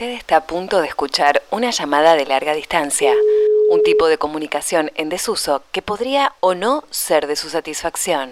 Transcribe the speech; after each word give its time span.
Usted 0.00 0.12
está 0.12 0.36
a 0.36 0.46
punto 0.46 0.80
de 0.80 0.86
escuchar 0.86 1.42
una 1.50 1.72
llamada 1.72 2.14
de 2.14 2.24
larga 2.24 2.54
distancia, 2.54 3.12
un 3.68 3.82
tipo 3.82 4.06
de 4.06 4.16
comunicación 4.16 4.92
en 4.94 5.08
desuso 5.08 5.64
que 5.72 5.82
podría 5.82 6.34
o 6.38 6.54
no 6.54 6.84
ser 6.88 7.26
de 7.26 7.34
su 7.34 7.50
satisfacción. 7.50 8.30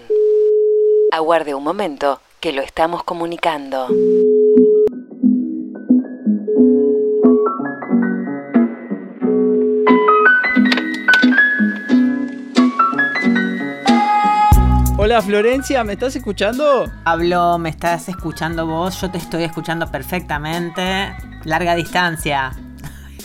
Aguarde 1.10 1.56
un 1.56 1.64
momento, 1.64 2.20
que 2.38 2.52
lo 2.52 2.62
estamos 2.62 3.02
comunicando. 3.02 3.88
Hola 14.98 15.20
Florencia, 15.20 15.82
¿me 15.82 15.94
estás 15.94 16.14
escuchando? 16.14 16.92
Pablo, 17.02 17.58
me 17.58 17.70
estás 17.70 18.08
escuchando 18.08 18.66
vos, 18.66 19.00
yo 19.00 19.10
te 19.10 19.18
estoy 19.18 19.42
escuchando 19.42 19.90
perfectamente. 19.90 21.25
Larga 21.46 21.74
distancia. 21.74 22.52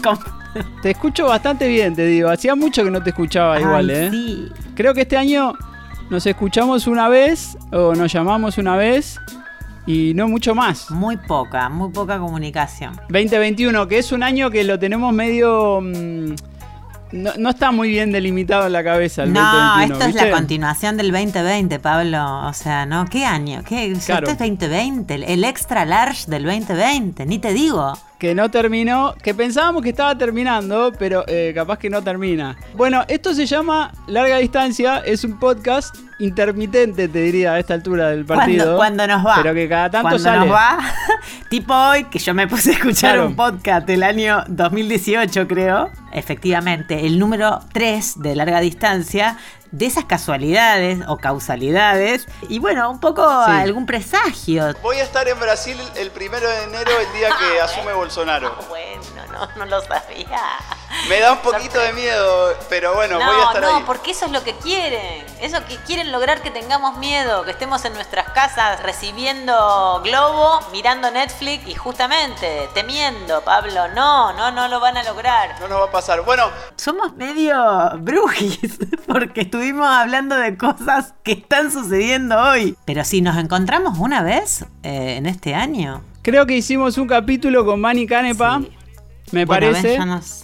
Te 0.82 0.92
escucho 0.92 1.28
bastante 1.28 1.68
bien, 1.68 1.96
te 1.96 2.06
digo. 2.06 2.30
Hacía 2.30 2.56
mucho 2.56 2.84
que 2.84 2.92
no 2.92 3.02
te 3.02 3.12
escuchaba 3.12 3.60
igual, 3.62 3.90
¿eh? 3.90 4.10
Sí. 4.12 4.48
Creo 4.76 4.94
que 4.94 5.02
este 5.02 5.16
año 5.16 5.54
nos 6.10 6.26
escuchamos 6.26 6.88
una 6.88 7.08
vez 7.08 7.58
o 7.72 7.96
nos 7.96 8.12
llamamos 8.12 8.58
una 8.58 8.76
vez 8.76 9.18
y 9.86 10.14
no 10.14 10.28
mucho 10.28 10.54
más. 10.54 10.92
Muy 10.92 11.16
poca, 11.16 11.70
muy 11.70 11.90
poca 11.92 12.20
comunicación. 12.20 12.96
2021, 13.10 13.88
que 13.88 14.00
es 14.00 14.12
un 14.12 14.24
año 14.24 14.50
que 14.52 14.64
lo 14.66 14.78
tenemos 14.78 15.14
medio... 15.14 15.80
mm, 15.82 16.34
no, 17.14 17.32
no 17.38 17.50
está 17.50 17.72
muy 17.72 17.90
bien 17.90 18.12
delimitado 18.12 18.68
en 18.68 18.74
la 18.74 18.84
cabeza 18.84 19.24
el 19.24 19.32
no, 19.34 19.40
2021, 19.42 19.94
esto 19.94 20.06
es 20.10 20.16
la 20.16 20.32
continuación 20.36 20.98
del 20.98 21.12
2020, 21.12 21.80
Pablo. 21.80 22.48
O 22.48 22.54
sea, 22.54 22.86
¿no? 22.86 23.06
¿Qué 23.06 23.24
año? 23.26 23.64
¿Qué? 23.66 23.94
Claro. 24.06 24.28
Esto 24.28 24.44
es 24.44 24.50
2020, 24.50 25.16
el- 25.16 25.24
el 25.24 25.44
extra 25.46 25.86
large 25.86 26.30
del 26.30 26.44
2020, 26.44 27.26
ni 27.26 27.40
te 27.40 27.54
digo. 27.54 27.94
Que 28.22 28.36
no 28.36 28.52
terminó, 28.52 29.16
que 29.24 29.34
pensábamos 29.34 29.82
que 29.82 29.90
estaba 29.90 30.16
terminando, 30.16 30.94
pero 31.00 31.24
eh, 31.26 31.54
capaz 31.56 31.80
que 31.80 31.90
no 31.90 32.04
termina. 32.04 32.56
Bueno, 32.76 33.04
esto 33.08 33.34
se 33.34 33.48
llama 33.48 33.92
Larga 34.06 34.38
Distancia, 34.38 35.00
es 35.04 35.24
un 35.24 35.40
podcast 35.40 35.96
intermitente, 36.20 37.08
te 37.08 37.20
diría, 37.20 37.54
a 37.54 37.60
esta 37.60 37.74
altura 37.74 38.10
del 38.10 38.24
partido. 38.24 38.78
Cuando, 38.78 38.78
cuando 38.78 39.08
nos 39.08 39.26
va. 39.26 39.36
Pero 39.42 39.56
que 39.56 39.68
cada 39.68 39.90
tanto 39.90 40.04
cuando 40.10 40.20
sale. 40.20 40.40
nos 40.46 40.52
va, 40.54 40.78
tipo 41.50 41.74
hoy, 41.74 42.04
que 42.04 42.20
yo 42.20 42.36
me 42.36 42.48
puse 42.48 42.70
a 42.70 42.74
escuchar 42.74 43.14
Claro. 43.16 43.26
un 43.30 43.36
podcast 43.36 43.88
del 43.88 44.04
año 44.04 44.44
2018, 44.50 45.48
creo. 45.48 45.90
Efectivamente, 46.14 47.08
el 47.08 47.18
número 47.18 47.62
3 47.74 48.22
de 48.22 48.36
larga 48.36 48.60
distancia. 48.60 49.36
De 49.72 49.86
esas 49.86 50.04
casualidades 50.06 51.00
o 51.08 51.18
causalidades. 51.18 52.28
Y 52.50 52.60
bueno, 52.60 52.90
un 52.92 53.00
poco 53.00 53.24
Sí. 53.46 53.52
algún 53.52 53.86
presagio. 53.86 54.74
Voy 54.82 54.98
a 54.98 55.04
estar 55.04 55.28
en 55.28 55.40
Brasil 55.40 55.78
el 55.96 56.12
primero 56.12 56.48
de 56.50 56.64
enero, 56.64 56.92
el 57.00 57.14
día 57.18 57.30
que 57.40 57.62
asume 57.62 57.94
Bolsonaro. 57.94 58.54
Bueno, 58.70 59.02
no, 59.32 59.48
no 59.58 59.66
lo 59.66 59.82
sabía. 59.82 60.40
Me 61.10 61.20
da 61.20 61.34
un 61.34 61.40
poquito 61.44 61.80
de 61.80 61.94
miedo, 61.94 62.54
pero 62.70 62.94
bueno, 62.96 63.16
voy 63.16 63.36
a 63.42 63.46
estar 63.48 63.62
no, 63.62 63.78
ahí. 63.78 63.84
porque 63.86 64.12
eso 64.12 64.26
es 64.26 64.32
lo 64.32 64.44
que 64.44 64.54
quieren. 64.56 65.26
Eso 65.42 65.64
que 65.66 65.78
quieren 65.78 66.12
lograr 66.12 66.42
que 66.42 66.52
tengamos 66.52 66.98
miedo, 66.98 67.44
que 67.44 67.52
estemos 67.52 67.84
en 67.86 67.94
nuestras 67.94 68.30
casas 68.30 68.82
recibiendo 68.84 70.02
globo, 70.04 70.60
mirando 70.72 71.10
Netflix 71.12 71.68
y 71.68 71.76
justamente 71.76 72.70
temiendo, 72.74 73.42
Pablo. 73.42 73.88
No, 73.96 74.34
no, 74.34 74.52
no 74.52 74.68
lo 74.68 74.80
van 74.80 74.98
a 74.98 75.04
lograr. 75.04 75.60
No 75.60 75.68
nos 75.68 75.80
va 75.82 75.86
a 75.86 75.92
pasar. 75.92 76.22
Bueno, 76.24 76.46
Somos 76.76 77.16
medio 77.16 77.56
brujis, 78.00 78.78
porque 79.08 79.42
estuvimos 79.42 79.88
hablando 79.88 80.36
de 80.36 80.58
cosas 80.58 81.14
que 81.24 81.34
están 81.34 81.72
sucediendo 81.72 82.38
hoy. 82.40 82.78
Pero 82.86 83.04
si 83.04 83.22
nos 83.22 83.38
encontramos 83.38 83.98
una 84.00 84.22
vez 84.22 84.64
eh, 84.84 85.16
en 85.18 85.26
este 85.26 85.56
año. 85.56 86.04
creo 86.22 86.46
que 86.46 86.54
hicimos 86.54 86.98
un 86.98 87.08
capítulo 87.08 87.66
con 87.66 87.80
Manny 87.82 88.06
Canepa, 88.08 88.60
Sí. 88.62 88.78
Me 89.32 89.46
Bueno, 89.46 89.68
parece. 89.72 89.98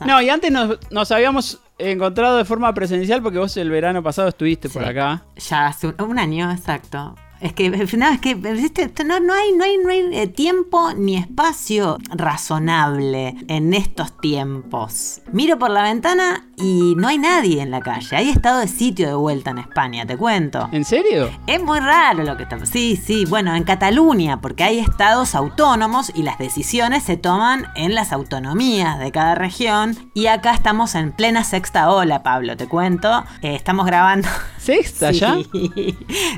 no 0.06 0.22
y 0.22 0.30
antes 0.30 0.52
nos, 0.52 0.77
nos 0.92 1.11
habíamos 1.11 1.60
encontrado 1.77 2.38
de 2.38 2.45
forma 2.45 2.73
presencial 2.73 3.21
porque 3.21 3.38
vos 3.38 3.55
el 3.58 3.70
verano 3.70 4.02
pasado 4.02 4.27
estuviste 4.30 4.70
por 4.70 4.83
acá. 4.83 5.23
Ya 5.38 5.67
hace 5.67 5.88
un, 5.88 5.95
un 6.02 6.20
año, 6.20 6.52
exacto. 6.52 7.15
Es 7.39 7.53
que, 7.53 7.70
no, 7.98 8.08
es 8.09 8.20
que 8.21 8.36
¿viste? 8.36 8.92
No, 9.05 9.20
no 9.20 9.33
hay, 9.33 9.52
no 9.53 9.64
hay, 9.64 9.77
no 9.77 9.89
hay 9.89 10.09
eh, 10.11 10.27
tiempo 10.27 10.93
ni 10.93 11.17
espacio 11.17 11.98
razonable 12.09 13.36
en 13.48 13.73
estos 13.73 14.15
tiempos. 14.20 15.21
Miro 15.31 15.58
por 15.59 15.70
la 15.70 15.83
ventana 15.83 16.47
y 16.58 16.95
no 16.97 17.08
hay 17.08 17.17
nadie 17.17 17.61
en 17.61 17.71
la 17.71 17.81
calle. 17.81 18.15
Hay 18.15 18.30
estado 18.30 18.59
de 18.59 18.67
sitio 18.67 19.08
de 19.08 19.14
vuelta 19.15 19.52
en 19.52 19.59
España, 19.59 20.05
te 20.05 20.17
cuento. 20.17 20.70
¿En 20.71 20.86
serio? 20.86 21.30
Es 21.45 21.61
muy 21.61 21.80
raro 21.80 22.23
lo 22.23 22.36
que 22.37 22.43
está 22.43 22.58
Sí, 22.65 22.95
sí, 22.95 23.26
bueno, 23.26 23.53
en 23.55 23.64
Cataluña, 23.64 24.42
porque 24.42 24.64
hay 24.64 24.80
estados 24.80 25.36
autónomos 25.36 26.11
y 26.15 26.23
las 26.23 26.37
decisiones 26.39 27.03
se 27.03 27.17
toman 27.17 27.65
en 27.76 27.93
las 27.93 28.11
autonomías 28.11 28.97
de 28.99 29.11
cada 29.11 29.36
región. 29.36 29.95
Y 30.14 30.27
acá 30.27 30.53
estamos 30.53 30.95
en 30.95 31.11
plena 31.11 31.43
sexta 31.43 31.92
ola, 31.92 32.23
Pablo, 32.23 32.58
te 32.58 32.67
cuento. 32.67 33.23
Eh, 33.42 33.53
estamos 33.55 33.86
grabando. 33.86 34.27
¿Sexta 34.58 35.08
Sí. 35.14 35.20
ya? 35.20 35.37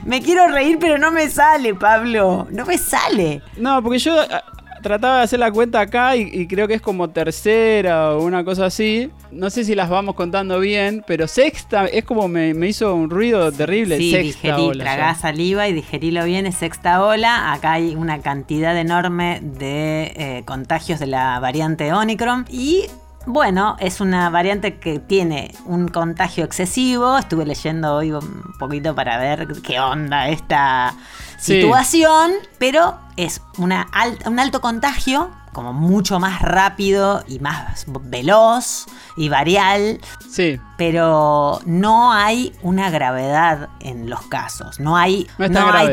Me 0.06 0.22
quiero 0.22 0.48
reír, 0.48 0.78
pero 0.80 0.89
no 0.98 1.12
me 1.12 1.30
sale, 1.30 1.76
Pablo. 1.76 2.48
No 2.52 2.66
me 2.66 2.78
sale. 2.78 3.42
No, 3.58 3.82
porque 3.84 4.00
yo 4.00 4.20
ah, 4.20 4.44
trataba 4.82 5.18
de 5.18 5.24
hacer 5.24 5.40
la 5.40 5.52
cuenta 5.52 5.82
acá 5.82 6.16
y, 6.16 6.30
y 6.32 6.48
creo 6.48 6.68
que 6.68 6.74
es 6.74 6.82
como 6.82 7.10
tercera 7.10 8.12
o 8.16 8.24
una 8.24 8.44
cosa 8.44 8.66
así. 8.66 9.12
No 9.32 9.50
sé 9.50 9.64
si 9.64 9.76
las 9.76 9.90
vamos 9.90 10.16
contando 10.16 10.60
bien, 10.60 11.04
pero 11.06 11.28
sexta 11.28 11.86
es 11.86 12.04
como 12.04 12.28
me, 12.28 12.54
me 12.54 12.68
hizo 12.68 12.96
un 12.96 13.10
ruido 13.10 13.52
terrible. 13.52 13.98
Sí, 13.98 14.12
sexta 14.12 14.48
digerí, 14.56 14.70
ola 14.70 14.84
tragá 14.84 15.16
saliva 15.16 15.68
y 15.68 15.74
digerilo 15.74 16.24
bien, 16.26 16.46
es 16.46 16.56
sexta 16.56 17.04
ola. 17.04 17.54
Acá 17.54 17.74
hay 17.74 17.96
una 17.96 18.20
cantidad 18.22 18.76
enorme 18.78 19.40
de 19.42 20.14
eh, 20.16 20.44
contagios 20.46 21.00
de 21.00 21.08
la 21.08 21.40
variante 21.40 21.94
Omicron 21.94 22.46
y... 22.50 22.86
Bueno, 23.26 23.76
es 23.80 24.02
una 24.02 24.30
variante 24.30 24.80
que 24.80 24.98
tiene 25.00 25.54
un 25.66 25.88
contagio 25.90 26.46
excesivo. 26.46 27.18
Estuve 27.18 27.46
leyendo 27.46 27.96
hoy 27.96 28.12
un 28.12 28.54
poquito 28.58 28.96
para 28.96 29.18
ver 29.18 29.48
qué 29.62 29.80
onda 29.80 30.30
esta 30.30 30.94
Sí. 31.38 31.62
situación, 31.62 32.32
pero 32.58 32.98
es 33.18 33.42
una 33.58 33.88
un 34.26 34.40
alto 34.40 34.62
contagio, 34.62 35.32
como 35.54 35.74
mucho 35.74 36.20
más 36.20 36.42
rápido 36.42 37.24
y 37.28 37.40
más 37.40 37.86
veloz 38.02 38.86
y 39.18 39.30
varial 39.30 40.00
Sí, 40.30 40.60
pero 40.78 41.60
no 41.66 42.12
hay 42.14 42.54
una 42.62 42.90
gravedad 42.90 43.70
en 43.80 44.10
los 44.10 44.22
casos. 44.28 44.80
No 44.80 44.98
hay, 44.98 45.28
No 45.38 45.46
no 45.50 45.60
es 45.60 45.66
tan 45.66 45.76
hay 45.76 45.88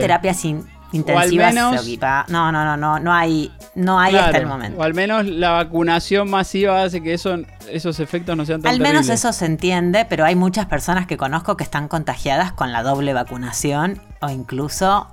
grave. 0.93 1.05
terapias 1.05 1.55
in- 1.57 1.63
intensivas. 1.63 2.27
menos- 2.29 2.29
No, 2.31 2.53
no, 2.53 2.65
no, 2.65 2.77
no, 2.77 2.99
no 2.99 3.13
hay, 3.13 3.53
no 3.75 3.99
hay 4.01 4.17
hasta 4.17 4.39
el 4.39 4.47
momento. 4.47 4.79
O 4.81 4.83
al 4.83 4.95
menos 4.95 5.27
la 5.27 5.51
vacunación 5.51 6.31
masiva 6.31 6.83
hace 6.83 7.03
que 7.03 7.15
eso, 7.15 7.37
esos 7.71 8.01
efectos 8.01 8.37
no 8.37 8.45
sean 8.45 8.63
tan 8.63 8.73
Al 8.73 8.79
menos 8.79 9.03
terribles. 9.07 9.19
eso 9.25 9.33
se 9.33 9.47
entiende, 9.47 10.05
pero 10.09 10.25
hay 10.25 10.35
muchas 10.37 10.67
personas 10.67 11.07
que 11.07 11.17
conozco 11.17 11.57
que 11.57 11.65
están 11.65 11.89
contagiadas 11.89 12.53
con 12.53 12.73
la 12.73 12.83
doble 12.83 13.13
vacunación 13.13 14.01
o 14.21 14.29
incluso 14.31 15.09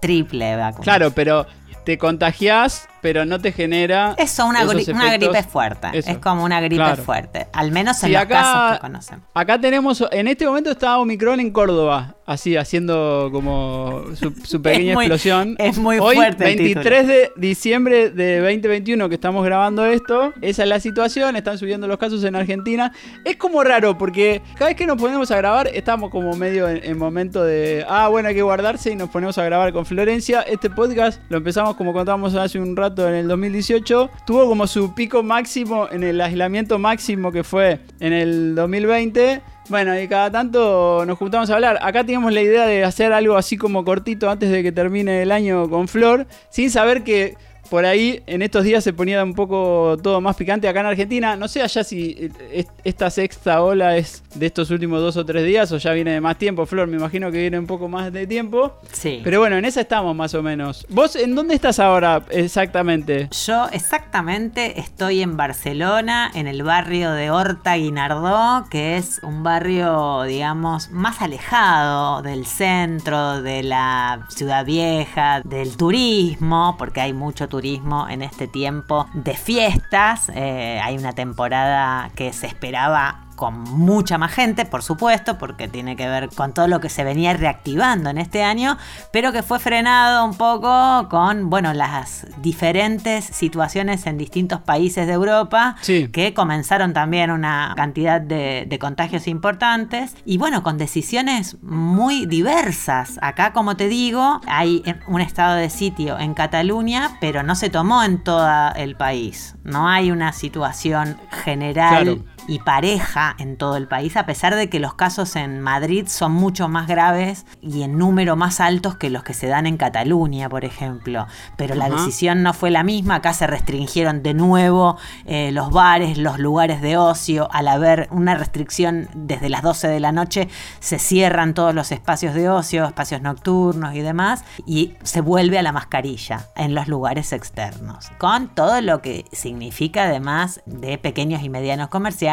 triple 0.00 0.56
vacunación. 0.56 0.82
Claro, 0.84 1.10
pero 1.12 1.46
te 1.84 1.98
contagias, 1.98 2.86
pero 3.00 3.24
no 3.24 3.40
te 3.40 3.52
genera. 3.52 4.14
Eso, 4.18 4.46
una, 4.46 4.64
gri- 4.64 4.92
una 4.92 5.08
efectos. 5.08 5.28
gripe 5.32 5.42
fuerte. 5.48 5.88
Eso. 5.92 6.10
Es 6.10 6.18
como 6.18 6.44
una 6.44 6.60
gripe 6.60 6.76
Claro. 6.76 7.02
fuerte. 7.02 7.46
Al 7.52 7.70
menos 7.72 8.02
en 8.02 8.08
Sí, 8.08 8.12
los 8.12 8.22
acá- 8.22 8.34
casos 8.42 8.72
que 8.76 8.80
conocemos. 8.80 9.24
Acá 9.34 9.60
tenemos, 9.60 10.04
en 10.10 10.28
este 10.28 10.46
momento 10.46 10.70
está 10.70 10.98
Omicron 10.98 11.40
en 11.40 11.50
Córdoba, 11.50 12.14
así 12.26 12.56
haciendo 12.56 13.30
como 13.32 14.04
su, 14.14 14.32
su 14.44 14.60
pequeña 14.62 14.90
Es 14.92 14.94
muy- 14.96 15.04
explosión. 15.06 15.56
es 15.58 15.78
muy 15.78 15.98
Hoy, 15.98 16.16
fuerte 16.16 16.50
el 16.50 16.56
23 16.58 17.06
de 17.06 17.32
diciembre 17.36 18.10
de 18.10 18.40
2021 18.40 19.08
que 19.08 19.14
estamos 19.14 19.44
grabando 19.44 19.84
esto, 19.86 20.32
esa 20.42 20.62
es 20.62 20.68
la 20.68 20.80
situación, 20.80 21.36
están 21.36 21.58
subiendo 21.58 21.86
los 21.86 21.98
casos 21.98 22.22
en 22.24 22.36
Argentina. 22.36 22.92
Es 23.24 23.36
como 23.36 23.62
raro 23.64 23.96
porque 23.98 24.42
cada 24.54 24.66
vez 24.66 24.76
que 24.76 24.86
nos 24.86 24.96
ponemos 24.98 25.30
a 25.30 25.36
grabar 25.36 25.68
estamos 25.68 26.10
como 26.10 26.34
medio 26.36 26.68
en, 26.68 26.80
en 26.84 26.98
momento 26.98 27.42
de, 27.44 27.84
ah, 27.88 28.08
bueno, 28.08 28.28
hay 28.28 28.34
que 28.34 28.42
guardarse 28.42 28.90
y 28.92 28.96
nos 28.96 29.08
ponemos 29.10 29.38
a 29.38 29.44
grabar 29.44 29.72
con 29.72 29.86
Florencia. 29.86 30.42
Este 30.42 30.70
podcast 30.70 31.20
lo 31.28 31.38
empezamos 31.38 31.76
como 31.76 31.92
contábamos 31.92 32.34
hace 32.34 32.58
un 32.58 32.76
rato 32.76 32.97
en 33.06 33.14
el 33.14 33.28
2018, 33.28 34.10
tuvo 34.26 34.48
como 34.48 34.66
su 34.66 34.94
pico 34.94 35.22
máximo 35.22 35.86
en 35.92 36.02
el 36.02 36.18
aislamiento 36.20 36.78
máximo 36.78 37.30
que 37.30 37.44
fue 37.44 37.80
en 38.00 38.14
el 38.14 38.54
2020. 38.54 39.42
Bueno, 39.68 40.00
y 40.00 40.08
cada 40.08 40.30
tanto 40.30 41.04
nos 41.06 41.18
juntamos 41.18 41.50
a 41.50 41.54
hablar. 41.54 41.78
Acá 41.82 42.02
teníamos 42.02 42.32
la 42.32 42.40
idea 42.40 42.64
de 42.64 42.84
hacer 42.84 43.12
algo 43.12 43.36
así 43.36 43.58
como 43.58 43.84
cortito 43.84 44.30
antes 44.30 44.50
de 44.50 44.62
que 44.62 44.72
termine 44.72 45.20
el 45.20 45.30
año 45.30 45.68
con 45.68 45.88
Flor, 45.88 46.26
sin 46.48 46.70
saber 46.70 47.04
que 47.04 47.36
por 47.68 47.84
ahí 47.84 48.22
en 48.26 48.42
estos 48.42 48.64
días 48.64 48.82
se 48.84 48.92
ponía 48.92 49.22
un 49.22 49.34
poco 49.34 49.96
todo 50.02 50.20
más 50.20 50.36
picante 50.36 50.68
acá 50.68 50.80
en 50.80 50.86
Argentina. 50.86 51.36
No 51.36 51.48
sé 51.48 51.62
allá 51.62 51.84
si 51.84 52.16
eh, 52.18 52.30
est- 52.52 52.70
esta 52.84 53.10
sexta 53.10 53.62
ola 53.62 53.96
es 53.96 54.22
de 54.34 54.46
estos 54.46 54.70
últimos 54.70 55.00
dos 55.00 55.16
o 55.16 55.24
tres 55.26 55.44
días 55.44 55.70
o 55.72 55.78
ya 55.78 55.92
viene 55.92 56.12
de 56.12 56.20
más 56.20 56.38
tiempo, 56.38 56.66
Flor. 56.66 56.88
Me 56.88 56.96
imagino 56.96 57.30
que 57.30 57.38
viene 57.38 57.58
un 57.58 57.66
poco 57.66 57.88
más 57.88 58.12
de 58.12 58.26
tiempo. 58.26 58.72
Sí. 58.92 59.20
Pero 59.22 59.40
bueno, 59.40 59.56
en 59.56 59.64
esa 59.64 59.80
estamos 59.80 60.16
más 60.16 60.34
o 60.34 60.42
menos. 60.42 60.86
¿Vos 60.88 61.14
en 61.16 61.34
dónde 61.34 61.54
estás 61.54 61.78
ahora 61.78 62.22
exactamente? 62.30 63.28
Yo 63.46 63.66
exactamente 63.72 64.80
estoy 64.80 65.20
en 65.22 65.36
Barcelona, 65.36 66.30
en 66.34 66.46
el 66.46 66.62
barrio 66.62 67.12
de 67.12 67.30
Horta 67.30 67.76
Guinardó, 67.76 68.66
que 68.70 68.96
es 68.96 69.20
un 69.22 69.42
barrio, 69.42 70.22
digamos, 70.22 70.90
más 70.90 71.20
alejado 71.20 72.22
del 72.22 72.46
centro, 72.46 73.42
de 73.42 73.62
la 73.62 74.26
ciudad 74.30 74.64
vieja, 74.64 75.42
del 75.44 75.76
turismo, 75.76 76.76
porque 76.78 77.00
hay 77.00 77.12
mucho 77.12 77.44
turismo 77.48 77.57
turismo 77.58 78.06
en 78.08 78.22
este 78.22 78.46
tiempo 78.46 79.08
de 79.14 79.34
fiestas. 79.34 80.30
Eh, 80.32 80.78
hay 80.80 80.96
una 80.96 81.12
temporada 81.12 82.08
que 82.14 82.32
se 82.32 82.46
esperaba 82.46 83.27
con 83.38 83.62
mucha 83.62 84.18
más 84.18 84.32
gente, 84.32 84.66
por 84.66 84.82
supuesto, 84.82 85.38
porque 85.38 85.68
tiene 85.68 85.96
que 85.96 86.08
ver 86.08 86.28
con 86.28 86.52
todo 86.52 86.66
lo 86.68 86.80
que 86.80 86.88
se 86.90 87.04
venía 87.04 87.32
reactivando 87.32 88.10
en 88.10 88.18
este 88.18 88.42
año, 88.42 88.76
pero 89.12 89.32
que 89.32 89.42
fue 89.42 89.58
frenado 89.60 90.24
un 90.24 90.34
poco 90.36 91.08
con, 91.08 91.48
bueno, 91.48 91.72
las 91.72 92.26
diferentes 92.42 93.24
situaciones 93.24 94.06
en 94.06 94.18
distintos 94.18 94.60
países 94.60 95.06
de 95.06 95.12
Europa, 95.12 95.76
Sí. 95.80 96.08
que 96.08 96.34
comenzaron 96.34 96.92
también 96.92 97.30
una 97.30 97.72
cantidad 97.76 98.20
de, 98.20 98.66
de 98.68 98.78
contagios 98.78 99.28
importantes 99.28 100.16
y, 100.26 100.36
bueno, 100.36 100.62
con 100.64 100.76
decisiones 100.76 101.56
muy 101.62 102.26
diversas. 102.26 103.18
Acá, 103.22 103.52
como 103.52 103.76
te 103.76 103.88
digo, 103.88 104.40
hay 104.48 104.82
un 105.06 105.20
estado 105.20 105.54
de 105.54 105.70
sitio 105.70 106.18
en 106.18 106.34
Cataluña, 106.34 107.16
pero 107.20 107.44
no 107.44 107.54
se 107.54 107.70
tomó 107.70 108.02
en 108.02 108.18
todo 108.24 108.48
el 108.74 108.96
país. 108.96 109.54
No 109.62 109.88
hay 109.88 110.10
una 110.10 110.32
situación 110.32 111.16
general 111.44 112.02
Claro. 112.04 112.24
Y 112.48 112.60
pareja 112.60 113.36
en 113.38 113.56
todo 113.56 113.76
el 113.76 113.86
país, 113.86 114.16
a 114.16 114.26
pesar 114.26 114.56
de 114.56 114.68
que 114.68 114.80
los 114.80 114.94
casos 114.94 115.36
en 115.36 115.60
Madrid 115.60 116.06
son 116.08 116.32
mucho 116.32 116.68
más 116.68 116.88
graves 116.88 117.46
y 117.60 117.82
en 117.82 117.98
número 117.98 118.34
más 118.34 118.58
altos 118.58 118.96
que 118.96 119.10
los 119.10 119.22
que 119.22 119.34
se 119.34 119.46
dan 119.46 119.66
en 119.66 119.76
Cataluña, 119.76 120.48
por 120.48 120.64
ejemplo. 120.64 121.26
Pero 121.56 121.74
la 121.74 121.90
decisión 121.90 122.42
no 122.42 122.54
fue 122.54 122.70
la 122.70 122.82
misma, 122.82 123.16
acá 123.16 123.34
se 123.34 123.46
restringieron 123.46 124.22
de 124.22 124.32
nuevo 124.34 124.96
eh, 125.26 125.52
los 125.52 125.70
bares, 125.70 126.16
los 126.16 126.38
lugares 126.38 126.80
de 126.80 126.96
ocio, 126.96 127.48
al 127.52 127.68
haber 127.68 128.08
una 128.10 128.34
restricción 128.34 129.08
desde 129.14 129.50
las 129.50 129.62
12 129.62 129.88
de 129.88 130.00
la 130.00 130.12
noche, 130.12 130.48
se 130.80 130.98
cierran 130.98 131.52
todos 131.52 131.74
los 131.74 131.92
espacios 131.92 132.34
de 132.34 132.48
ocio, 132.48 132.86
espacios 132.86 133.20
nocturnos 133.20 133.94
y 133.94 134.00
demás, 134.00 134.44
y 134.64 134.94
se 135.02 135.20
vuelve 135.20 135.58
a 135.58 135.62
la 135.62 135.72
mascarilla 135.72 136.46
en 136.56 136.74
los 136.74 136.88
lugares 136.88 137.34
externos, 137.34 138.10
con 138.16 138.48
todo 138.48 138.80
lo 138.80 139.02
que 139.02 139.26
significa 139.32 140.04
además 140.04 140.62
de 140.64 140.96
pequeños 140.96 141.42
y 141.42 141.50
medianos 141.50 141.88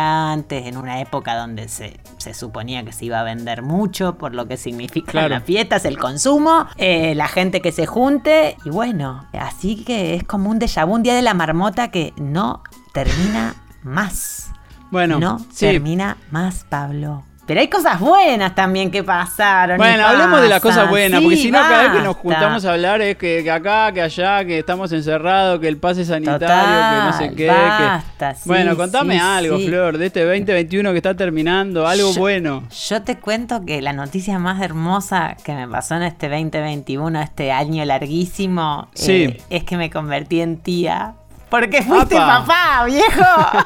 comerciantes, 0.06 0.66
en 0.68 0.78
una 0.78 1.00
época 1.02 1.36
donde 1.36 1.68
se, 1.68 2.00
se 2.18 2.34
suponía 2.34 2.84
que 2.84 2.92
se 2.92 3.06
iba 3.06 3.20
a 3.20 3.24
vender 3.24 3.62
mucho, 3.62 4.16
por 4.18 4.34
lo 4.34 4.48
que 4.48 4.58
significan 4.58 5.12
Claro. 5.12 5.30
las 5.30 5.44
fiestas, 5.44 5.86
el 5.86 5.98
consumo, 5.98 6.68
eh, 6.78 7.16
la 7.16 7.28
gente 7.28 7.62
que 7.62 7.72
se 7.72 7.86
junte, 7.86 8.58
y 8.66 8.70
bueno, 8.70 9.26
así 9.34 9.84
que 9.84 10.16
es 10.16 10.24
como 10.24 10.50
un 10.50 10.60
déjà 10.60 10.86
vu, 10.86 10.96
un 10.96 11.04
día 11.04 11.16
de 11.16 11.22
la 11.22 11.34
marmota 11.34 11.90
que 11.90 12.14
no 12.18 12.62
termina 12.94 13.56
más. 13.84 14.50
Bueno, 14.92 15.20
no 15.20 15.40
sí. 15.52 15.66
termina 15.66 16.18
más, 16.32 16.66
Pablo. 16.70 17.24
Pero 17.48 17.60
hay 17.60 17.68
cosas 17.68 18.00
buenas 18.00 18.56
también 18.56 18.90
que 18.90 19.04
pasaron. 19.04 19.78
Bueno, 19.78 20.08
hablemos 20.08 20.42
de 20.42 20.50
las 20.50 20.60
cosas 20.62 20.90
buenas, 20.90 21.20
Sí, 21.20 21.26
porque 21.26 21.38
si 21.38 21.52
no, 21.52 21.60
cada 21.60 21.84
vez 21.84 21.92
que 21.92 22.02
nos 22.02 22.16
juntamos 22.16 22.66
a 22.66 22.72
hablar 22.74 23.02
es 23.02 23.18
que, 23.18 23.42
que 23.44 23.52
acá, 23.52 23.92
que 23.92 24.02
allá, 24.02 24.44
que 24.46 24.58
estamos 24.60 24.92
encerrados, 24.92 25.60
que 25.60 25.68
el 25.68 25.78
pase 25.78 26.06
sanitario, 26.06 26.40
Total, 26.40 26.66
que 26.66 27.06
no 27.06 27.18
sé 27.30 27.36
qué. 27.36 27.48
basta, 27.48 28.30
que... 28.34 28.36
sí, 28.36 28.42
bueno, 28.46 28.76
contame 28.76 29.14
sí, 29.14 29.20
algo. 29.20 29.60
Flor, 29.60 29.98
de 30.00 30.08
este 30.08 30.26
2021 30.26 30.92
que 30.92 30.98
está 30.98 31.14
terminando, 31.16 31.88
algo 31.88 32.12
Yo- 32.14 32.20
bueno. 32.20 32.64
Yo 32.90 33.04
te 33.04 33.18
cuento 33.18 33.64
que 33.64 33.80
la 33.82 33.94
noticia 33.94 34.40
más 34.40 34.60
hermosa 34.64 35.38
que 35.44 35.54
me 35.54 35.68
pasó 35.68 35.96
en 35.98 36.02
este 36.04 36.28
2021, 36.30 37.22
este 37.22 37.52
año 37.52 37.86
larguísimo, 37.86 38.90
Sí. 38.96 39.24
eh, 39.26 39.42
es 39.52 39.64
que 39.64 39.78
me 39.78 39.92
convertí 39.92 40.42
en 40.42 40.58
tía. 40.58 41.14
Porque 41.50 41.84
fuiste 41.84 42.16
papá, 42.16 42.86
viejo. 42.88 43.24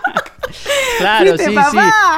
Claro, 0.97 1.27
Fuiste 1.29 1.45
sí, 1.49 1.55
papá. 1.55 1.71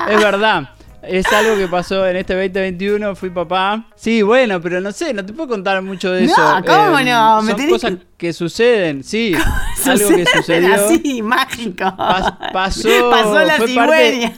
sí, 0.08 0.14
es 0.14 0.24
verdad. 0.24 0.70
Es 1.04 1.26
algo 1.34 1.56
que 1.58 1.68
pasó 1.68 2.06
en 2.08 2.16
este 2.18 2.34
2021, 2.36 3.16
fui 3.16 3.30
papá. 3.32 3.88
Sí, 3.96 4.22
bueno, 4.22 4.62
pero 4.62 4.80
no 4.82 4.92
sé, 4.92 5.14
no 5.14 5.26
te 5.26 5.34
puedo 5.34 5.50
contar 5.50 5.82
mucho 5.82 6.12
de 6.12 6.22
No, 6.28 6.32
eso. 6.32 6.42
¿cómo 6.66 7.00
no? 7.02 7.42
Me 7.42 7.52
Son 7.54 7.70
cosas 7.70 7.92
que- 7.92 7.98
que 8.18 8.34
suceden, 8.34 9.04
sí. 9.04 9.34
algo 9.86 10.10
que 10.10 10.26
sucedió. 10.28 10.74
Así, 10.76 11.22
mágico. 11.24 11.84
Pas- 11.86 12.52
pasó- 12.54 13.10
Pasó 13.10 13.44
la 13.44 13.56
fue 13.56 13.74
parte- 13.74 14.12
cigüeña. 14.12 14.34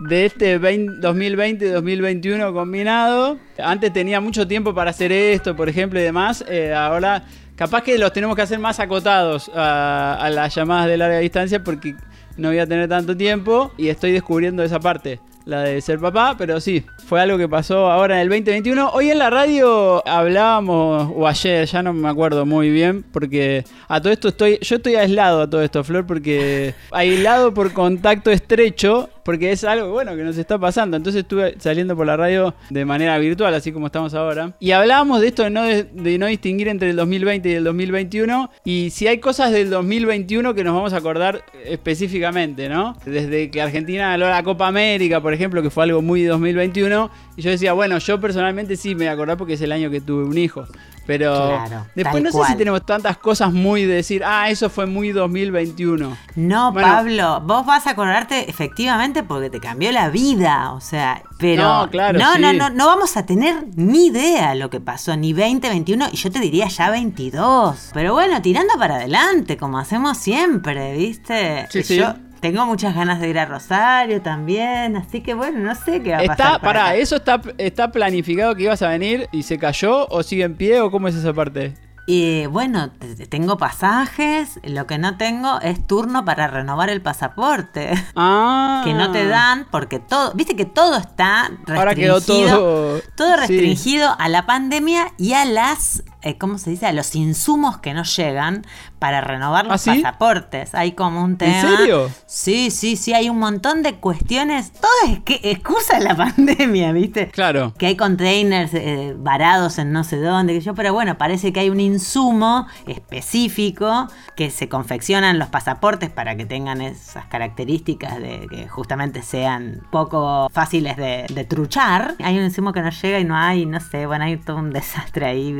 de 0.00 0.26
este 0.26 0.58
2020 0.58 1.66
y 1.66 1.68
2021 1.68 2.52
combinado. 2.52 3.38
Antes 3.62 3.92
tenía 3.92 4.20
mucho 4.20 4.46
tiempo 4.48 4.74
para 4.74 4.90
hacer 4.90 5.12
esto, 5.12 5.54
por 5.54 5.68
ejemplo, 5.68 6.00
y 6.00 6.02
demás. 6.02 6.44
Eh, 6.48 6.74
ahora, 6.74 7.22
capaz 7.54 7.82
que 7.82 7.96
los 7.96 8.12
tenemos 8.12 8.34
que 8.34 8.42
hacer 8.42 8.58
más 8.58 8.80
acotados 8.80 9.50
a, 9.54 10.14
a 10.20 10.30
las 10.30 10.52
llamadas 10.54 10.88
de 10.88 10.96
larga 10.96 11.18
distancia 11.18 11.62
porque 11.62 11.94
no 12.36 12.48
voy 12.48 12.58
a 12.58 12.66
tener 12.66 12.88
tanto 12.88 13.16
tiempo 13.16 13.72
y 13.78 13.88
estoy 13.88 14.10
descubriendo 14.10 14.64
esa 14.64 14.80
parte. 14.80 15.20
La 15.46 15.60
de 15.60 15.80
ser 15.80 16.00
papá, 16.00 16.34
pero 16.36 16.60
sí, 16.60 16.84
fue 17.06 17.20
algo 17.20 17.38
que 17.38 17.48
pasó 17.48 17.88
ahora 17.88 18.16
en 18.16 18.22
el 18.22 18.28
2021. 18.30 18.90
Hoy 18.90 19.12
en 19.12 19.18
la 19.20 19.30
radio 19.30 20.02
hablábamos, 20.04 21.12
o 21.14 21.24
ayer, 21.24 21.64
ya 21.66 21.84
no 21.84 21.92
me 21.92 22.08
acuerdo 22.08 22.44
muy 22.44 22.68
bien, 22.68 23.04
porque 23.12 23.62
a 23.86 24.00
todo 24.00 24.12
esto 24.12 24.26
estoy, 24.26 24.58
yo 24.60 24.74
estoy 24.74 24.96
aislado 24.96 25.42
a 25.42 25.48
todo 25.48 25.62
esto, 25.62 25.84
Flor, 25.84 26.04
porque 26.04 26.74
aislado 26.90 27.54
por 27.54 27.72
contacto 27.72 28.32
estrecho, 28.32 29.08
porque 29.26 29.50
es 29.50 29.64
algo 29.64 29.90
bueno 29.90 30.14
que 30.14 30.22
nos 30.22 30.38
está 30.38 30.56
pasando. 30.56 30.96
Entonces 30.96 31.22
estuve 31.22 31.56
saliendo 31.58 31.96
por 31.96 32.06
la 32.06 32.16
radio 32.16 32.54
de 32.70 32.84
manera 32.84 33.18
virtual, 33.18 33.52
así 33.54 33.72
como 33.72 33.86
estamos 33.86 34.14
ahora. 34.14 34.52
Y 34.60 34.70
hablábamos 34.70 35.20
de 35.20 35.26
esto 35.26 35.42
de 35.42 35.50
no, 35.50 35.64
de 35.64 36.28
distinguir 36.28 36.68
entre 36.68 36.90
el 36.90 36.96
2020 36.96 37.48
y 37.48 37.52
el 37.54 37.64
2021. 37.64 38.50
Y 38.64 38.90
si 38.90 39.08
hay 39.08 39.18
cosas 39.18 39.50
del 39.50 39.68
2021 39.68 40.54
que 40.54 40.62
nos 40.62 40.76
vamos 40.76 40.92
a 40.92 40.98
acordar 40.98 41.44
específicamente, 41.64 42.68
¿no? 42.68 42.96
Desde 43.04 43.50
que 43.50 43.60
Argentina 43.60 44.10
ganó 44.10 44.28
la 44.28 44.44
Copa 44.44 44.68
América, 44.68 45.20
por 45.20 45.34
ejemplo, 45.34 45.60
que 45.60 45.70
fue 45.70 45.82
algo 45.82 46.02
muy 46.02 46.22
2021. 46.22 47.10
Y 47.36 47.42
yo 47.42 47.50
decía, 47.50 47.72
bueno, 47.74 47.98
yo 47.98 48.18
personalmente 48.20 48.76
sí 48.76 48.94
me 48.94 49.00
voy 49.04 49.06
a 49.08 49.12
acordar 49.12 49.36
porque 49.36 49.54
es 49.54 49.60
el 49.60 49.72
año 49.72 49.90
que 49.90 50.00
tuve 50.00 50.24
un 50.24 50.38
hijo. 50.38 50.64
Pero 51.06 51.32
Claro, 51.36 51.86
después 51.94 52.20
no 52.20 52.30
sé 52.32 52.36
cual. 52.36 52.50
si 52.50 52.56
tenemos 52.56 52.84
tantas 52.84 53.16
cosas 53.16 53.52
muy 53.52 53.84
de 53.84 53.94
decir, 53.94 54.24
ah, 54.24 54.50
eso 54.50 54.68
fue 54.70 54.86
muy 54.86 55.12
2021. 55.12 56.16
No, 56.34 56.72
Bueno. 56.72 56.88
Pablo, 56.88 57.40
vos 57.44 57.64
vas 57.64 57.86
a 57.86 57.90
acordarte 57.90 58.50
efectivamente 58.50 59.22
porque 59.22 59.48
te 59.48 59.60
cambió 59.60 59.92
la 59.92 60.08
vida, 60.10 60.72
o 60.72 60.80
sea, 60.80 61.22
pero 61.38 61.62
No, 61.62 61.90
claro, 61.90 62.18
no, 62.18 62.34
sí. 62.34 62.40
no, 62.40 62.52
no, 62.52 62.70
no 62.70 62.86
vamos 62.86 63.16
a 63.16 63.24
tener 63.24 63.54
ni 63.76 64.06
idea 64.06 64.56
lo 64.56 64.68
que 64.68 64.80
pasó, 64.80 65.16
ni 65.16 65.32
20, 65.32 65.68
21 65.68 66.08
y 66.10 66.16
yo 66.16 66.30
te 66.32 66.40
diría 66.40 66.66
ya 66.66 66.90
22. 66.90 67.90
Pero 67.94 68.12
bueno, 68.14 68.42
tirando 68.42 68.74
para 68.76 68.96
adelante, 68.96 69.56
como 69.56 69.78
hacemos 69.78 70.18
siempre, 70.18 70.96
¿viste? 70.96 71.66
Sí, 71.70 71.84
sí. 71.84 72.00
Tengo 72.46 72.64
muchas 72.64 72.94
ganas 72.94 73.18
de 73.20 73.28
ir 73.28 73.40
a 73.40 73.44
Rosario 73.44 74.22
también, 74.22 74.96
así 74.96 75.20
que 75.20 75.34
bueno, 75.34 75.58
no 75.58 75.74
sé 75.74 76.00
qué 76.00 76.12
va 76.12 76.18
a 76.18 76.20
pasar. 76.20 76.32
Está, 76.46 76.52
por 76.52 76.60
pará, 76.60 76.84
acá. 76.90 76.94
¿eso 76.94 77.16
está, 77.16 77.40
está 77.58 77.90
planificado 77.90 78.54
que 78.54 78.62
ibas 78.62 78.82
a 78.82 78.88
venir 78.88 79.28
y 79.32 79.42
se 79.42 79.58
cayó 79.58 80.06
o 80.06 80.22
sigue 80.22 80.44
en 80.44 80.54
pie 80.54 80.80
o 80.80 80.92
cómo 80.92 81.08
es 81.08 81.16
esa 81.16 81.32
parte? 81.32 81.74
Y 82.06 82.46
bueno, 82.46 82.90
tengo 83.28 83.56
pasajes, 83.58 84.60
lo 84.62 84.86
que 84.86 84.96
no 84.96 85.16
tengo 85.16 85.60
es 85.60 85.84
turno 85.88 86.24
para 86.24 86.46
renovar 86.46 86.88
el 86.88 87.02
pasaporte. 87.02 87.90
Ah. 88.14 88.82
que 88.84 88.94
no 88.94 89.10
te 89.10 89.26
dan 89.26 89.66
porque 89.72 89.98
todo, 89.98 90.30
viste 90.34 90.54
que 90.54 90.64
todo 90.66 90.96
está 90.98 91.48
restringido. 91.48 91.78
Ahora 91.80 91.94
quedó 91.96 92.20
todo- 92.20 93.00
todo 93.16 93.32
sí. 93.32 93.40
restringido 93.40 94.14
a 94.20 94.28
la 94.28 94.46
pandemia 94.46 95.08
y 95.18 95.32
a 95.32 95.44
las 95.44 96.04
eh, 96.26 96.38
¿cómo 96.38 96.58
se 96.58 96.70
dice? 96.70 96.86
a 96.86 96.92
los 96.92 97.14
insumos 97.14 97.78
que 97.78 97.94
no 97.94 98.02
llegan 98.02 98.66
para 98.98 99.20
renovar 99.20 99.64
los 99.66 99.74
¿Ah, 99.74 99.78
sí? 99.94 100.02
pasaportes. 100.02 100.74
Hay 100.74 100.92
como 100.92 101.22
un 101.22 101.36
tema. 101.36 101.76
serio? 101.76 102.10
Sí, 102.26 102.70
sí, 102.70 102.96
sí, 102.96 103.12
hay 103.14 103.28
un 103.28 103.38
montón 103.38 103.82
de 103.82 103.94
cuestiones. 103.94 104.72
Todo 104.72 104.90
es 105.12 105.20
que 105.20 105.40
excusa 105.44 106.00
la 106.00 106.16
pandemia, 106.16 106.90
¿viste? 106.92 107.28
Claro. 107.28 107.74
Que 107.78 107.86
hay 107.86 107.96
containers 107.96 108.74
eh, 108.74 109.14
varados 109.16 109.78
en 109.78 109.92
no 109.92 110.02
sé 110.02 110.20
dónde, 110.20 110.54
que 110.54 110.60
yo, 110.60 110.74
pero 110.74 110.92
bueno, 110.92 111.16
parece 111.16 111.52
que 111.52 111.60
hay 111.60 111.70
un 111.70 111.78
insumo 111.78 112.66
específico 112.86 114.08
que 114.34 114.50
se 114.50 114.68
confeccionan 114.68 115.38
los 115.38 115.48
pasaportes 115.48 116.10
para 116.10 116.36
que 116.36 116.44
tengan 116.44 116.80
esas 116.80 117.26
características 117.26 118.18
de 118.18 118.46
que 118.50 118.68
justamente 118.68 119.22
sean 119.22 119.82
poco 119.92 120.48
fáciles 120.52 120.96
de, 120.96 121.26
de 121.32 121.44
truchar. 121.44 122.16
Hay 122.22 122.36
un 122.36 122.44
insumo 122.44 122.72
que 122.72 122.82
no 122.82 122.90
llega 122.90 123.20
y 123.20 123.24
no 123.24 123.36
hay, 123.36 123.64
no 123.66 123.78
sé, 123.78 124.06
bueno, 124.06 124.24
hay 124.24 124.36
todo 124.36 124.56
un 124.56 124.72
desastre 124.72 125.26
ahí, 125.26 125.52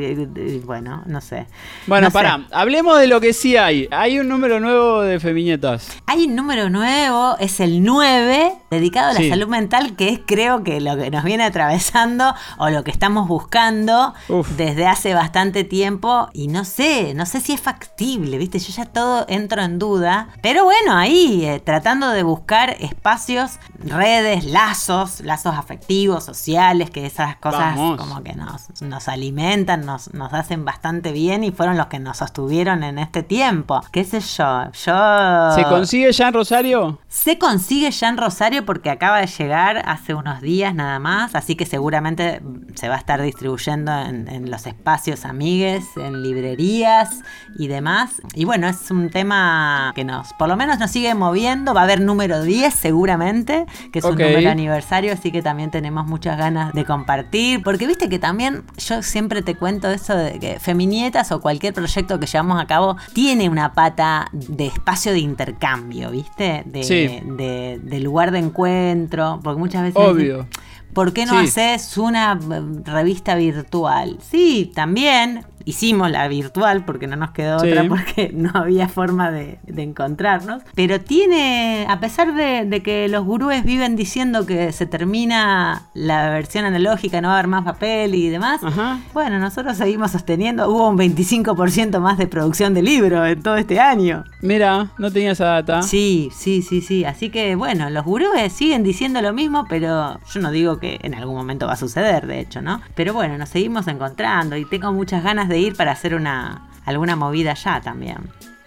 y- 0.57 0.61
bueno, 0.61 1.03
no 1.07 1.21
sé. 1.21 1.47
Bueno, 1.87 2.07
No 2.07 2.11
sé. 2.11 2.15
pará, 2.15 2.47
hablemos 2.53 2.99
de 2.99 3.07
lo 3.07 3.21
que 3.21 3.33
sí 3.33 3.57
hay. 3.57 3.89
Hay 3.91 4.19
un 4.19 4.29
número 4.29 4.61
nuevo 4.61 5.03
de 5.03 5.21
Femiñetas. 5.21 5.97
Hay 6.07 6.25
un 6.27 6.35
número 6.35 6.69
nuevo, 6.71 7.37
es 7.39 7.61
el 7.61 7.83
9, 7.83 8.53
dedicado 8.71 9.11
a 9.11 9.13
la 9.13 9.21
Sí. 9.21 9.29
salud 9.31 9.49
mental, 9.49 9.97
que 9.97 10.09
es 10.11 10.21
creo 10.27 10.63
que 10.65 10.81
lo 10.81 10.97
que 10.97 11.11
nos 11.11 11.25
viene 11.25 11.45
atravesando 11.45 12.35
o 12.59 12.69
lo 12.71 12.85
que 12.85 12.91
estamos 12.91 13.29
buscando 13.29 14.15
Uf. 14.29 14.49
desde 14.57 14.87
hace 14.87 15.15
bastante 15.15 15.65
tiempo. 15.65 16.29
Y 16.33 16.49
no 16.49 16.65
sé, 16.65 17.15
no 17.15 17.27
sé 17.27 17.41
si 17.41 17.53
es 17.53 17.61
factible, 17.61 18.39
¿viste? 18.39 18.59
Yo 18.59 18.73
ya 18.73 18.85
todo 18.87 19.25
entro 19.29 19.63
en 19.63 19.79
duda. 19.79 20.29
Pero 20.43 20.65
bueno, 20.65 20.97
ahí 20.97 21.45
eh, 21.45 21.61
tratando 21.61 22.09
de 22.11 22.23
buscar 22.23 22.77
espacios, 22.81 23.59
redes, 23.79 24.45
lazos, 24.45 25.21
lazos 25.21 25.55
afectivos, 25.57 26.25
sociales, 26.25 26.91
que 26.91 27.07
esas 27.07 27.37
cosas 27.37 27.77
Vamos. 27.77 27.97
como 27.99 28.23
que 28.23 28.35
nos, 28.35 28.81
nos 28.83 29.09
alimentan, 29.09 29.87
nos, 29.87 30.13
nos 30.15 30.33
hacen 30.33 30.65
bastante 30.65 31.13
bien 31.13 31.45
y 31.45 31.51
fueron 31.53 31.77
los 31.77 31.87
que 31.87 31.99
nos 31.99 32.17
sostuvieron 32.19 32.83
en 32.85 32.99
este 32.99 33.23
tiempo. 33.23 33.81
¿Qué 33.93 34.05
sé 34.05 34.21
yo? 34.21 34.71
Yo... 34.73 35.53
¿Se 35.55 35.65
consigue 35.65 36.13
ya 36.13 36.29
en 36.29 36.35
Rosario? 36.35 36.99
Se 37.09 37.39
consigue 37.39 37.91
ya 37.91 38.09
en 38.09 38.17
Rosario 38.17 38.56
porque 38.63 38.91
acaba 38.91 39.21
de 39.21 39.27
llegar 39.27 39.83
hace 39.87 40.15
unos 40.15 40.41
días 40.41 40.75
nada 40.75 40.99
más, 40.99 41.35
así 41.35 41.55
que 41.57 41.67
seguramente 41.67 42.41
se 42.75 42.89
va 42.89 42.95
a 42.97 42.99
estar 42.99 43.21
distribuyendo 43.23 43.93
en, 44.03 44.29
en 44.29 44.51
los 44.51 44.67
espacios 44.67 45.25
amigues, 45.25 45.85
en 45.97 46.23
librerías 46.23 47.21
y 47.59 47.69
demás. 47.69 48.23
Y 48.35 48.45
bueno, 48.45 48.69
es 48.69 48.91
un 48.91 49.11
tema 49.11 49.93
que 49.95 50.05
nos, 50.05 50.33
por 50.35 50.49
lo 50.49 50.57
menos 50.57 50.79
nos 50.79 50.91
sigue 50.91 51.15
moviendo. 51.15 51.75
Va 51.75 51.81
a 51.83 51.85
haber 51.85 52.01
número 52.01 52.43
10 52.43 52.73
seguramente, 52.75 53.67
que 53.93 53.99
es 54.01 54.05
un 54.05 54.13
Ok. 54.15 54.21
número 54.21 54.51
aniversario, 54.51 55.13
así 55.13 55.31
que 55.33 55.43
también 55.43 55.71
tenemos 55.71 56.07
muchas 56.07 56.37
ganas 56.39 56.73
de 56.73 56.85
compartir. 56.85 57.63
Porque 57.63 57.87
viste 57.87 58.09
que 58.09 58.19
también 58.19 58.65
yo 58.79 59.03
siempre 59.03 59.43
te 59.43 59.55
cuento 59.55 59.89
eso 59.91 60.17
de 60.17 60.39
que 60.39 60.59
Feminietas 60.61 61.33
o 61.33 61.41
cualquier 61.41 61.75
proyecto 61.75 62.19
que 62.19 62.27
llevamos 62.27 62.61
a 62.61 62.67
cabo 62.67 62.97
tiene 63.13 63.49
una 63.49 63.73
pata 63.73 64.29
de 64.33 64.67
espacio 64.67 65.13
de 65.13 65.21
intercambio, 65.21 66.11
¿viste? 66.11 66.63
De, 66.67 66.83
Sí. 66.85 67.21
de- 67.25 67.79
de 67.83 68.01
lugar 68.01 68.31
de 68.31 68.39
encuentro. 68.47 69.41
Porque 69.43 69.59
muchas 69.61 69.83
veces. 69.83 69.97
Obvio. 70.03 70.47
¿Por 70.93 71.13
qué 71.13 71.27
no 71.27 71.33
Sí. 71.41 71.47
haces 71.47 71.99
una 71.99 72.39
revista 72.85 73.35
virtual? 73.35 74.19
Sí, 74.23 74.73
también 74.75 75.45
hicimos 75.67 76.11
la 76.11 76.27
virtual 76.29 76.85
porque 76.87 77.07
no 77.07 77.17
nos 77.17 77.33
quedó 77.33 77.59
Sí. 77.61 77.69
otra 77.69 77.85
porque 77.89 78.31
no 78.33 78.51
había 78.55 78.89
forma 78.89 79.31
de, 79.31 79.59
de 79.67 79.83
encontrarnos. 79.83 80.63
Pero 80.75 81.01
tiene, 81.03 81.85
a 81.89 82.01
pesar 82.01 82.35
de, 82.35 82.65
de 82.65 82.83
que 82.83 83.09
los 83.09 83.25
gurúes 83.25 83.63
viven 83.65 83.97
diciendo 83.97 84.47
que 84.47 84.73
se 84.73 84.87
termina 84.87 85.83
la 85.93 86.31
versión 86.31 86.65
analógica, 86.65 87.21
no 87.21 87.29
va 87.29 87.35
a 87.35 87.39
haber 87.39 87.49
más 87.49 87.65
papel 87.65 88.15
y 88.15 88.29
demás, 88.31 88.63
Ajá. 88.65 89.01
bueno, 89.13 89.39
nosotros 89.39 89.77
seguimos 89.77 90.13
sosteniendo, 90.13 90.69
hubo 90.71 90.89
un 90.89 90.97
25% 90.97 91.99
más 92.01 92.17
de 92.19 92.27
producción 92.27 92.73
de 92.73 92.83
libros 92.83 93.27
en 93.29 93.43
todo 93.43 93.57
este 93.57 93.81
año. 93.81 94.25
Mira, 94.43 94.89
no 94.99 95.11
tenía 95.11 95.33
esa 95.33 95.47
data. 95.47 95.83
Sí, 95.83 96.31
sí, 96.35 96.63
sí, 96.63 96.81
sí. 96.81 97.05
Así 97.05 97.31
que 97.31 97.57
bueno, 97.57 97.91
los 97.91 98.05
gurúes 98.05 98.53
siguen 98.53 98.83
diciendo 98.83 99.21
lo 99.21 99.33
mismo, 99.33 99.67
pero 99.69 100.21
yo 100.33 100.41
no 100.41 100.51
digo 100.51 100.79
que 100.79 100.99
en 101.03 101.15
algún 101.15 101.35
momento 101.35 101.67
va 101.67 101.73
a 101.73 101.77
suceder, 101.77 102.27
de 102.27 102.41
hecho, 102.41 102.63
¿no? 102.63 102.81
Pero 102.95 103.13
bueno, 103.15 103.37
nos 103.37 103.49
seguimos 103.49 103.89
encontrando 103.89 104.57
y 104.57 104.65
tengo 104.65 104.93
muchas 104.93 105.25
ganas 105.25 105.49
de 105.49 105.56
ir 105.59 105.77
para 105.77 105.93
hacer 105.93 106.15
una 106.15 106.69
alguna 106.85 107.17
movida 107.17 107.55
ya 107.55 107.81
también. 107.81 108.19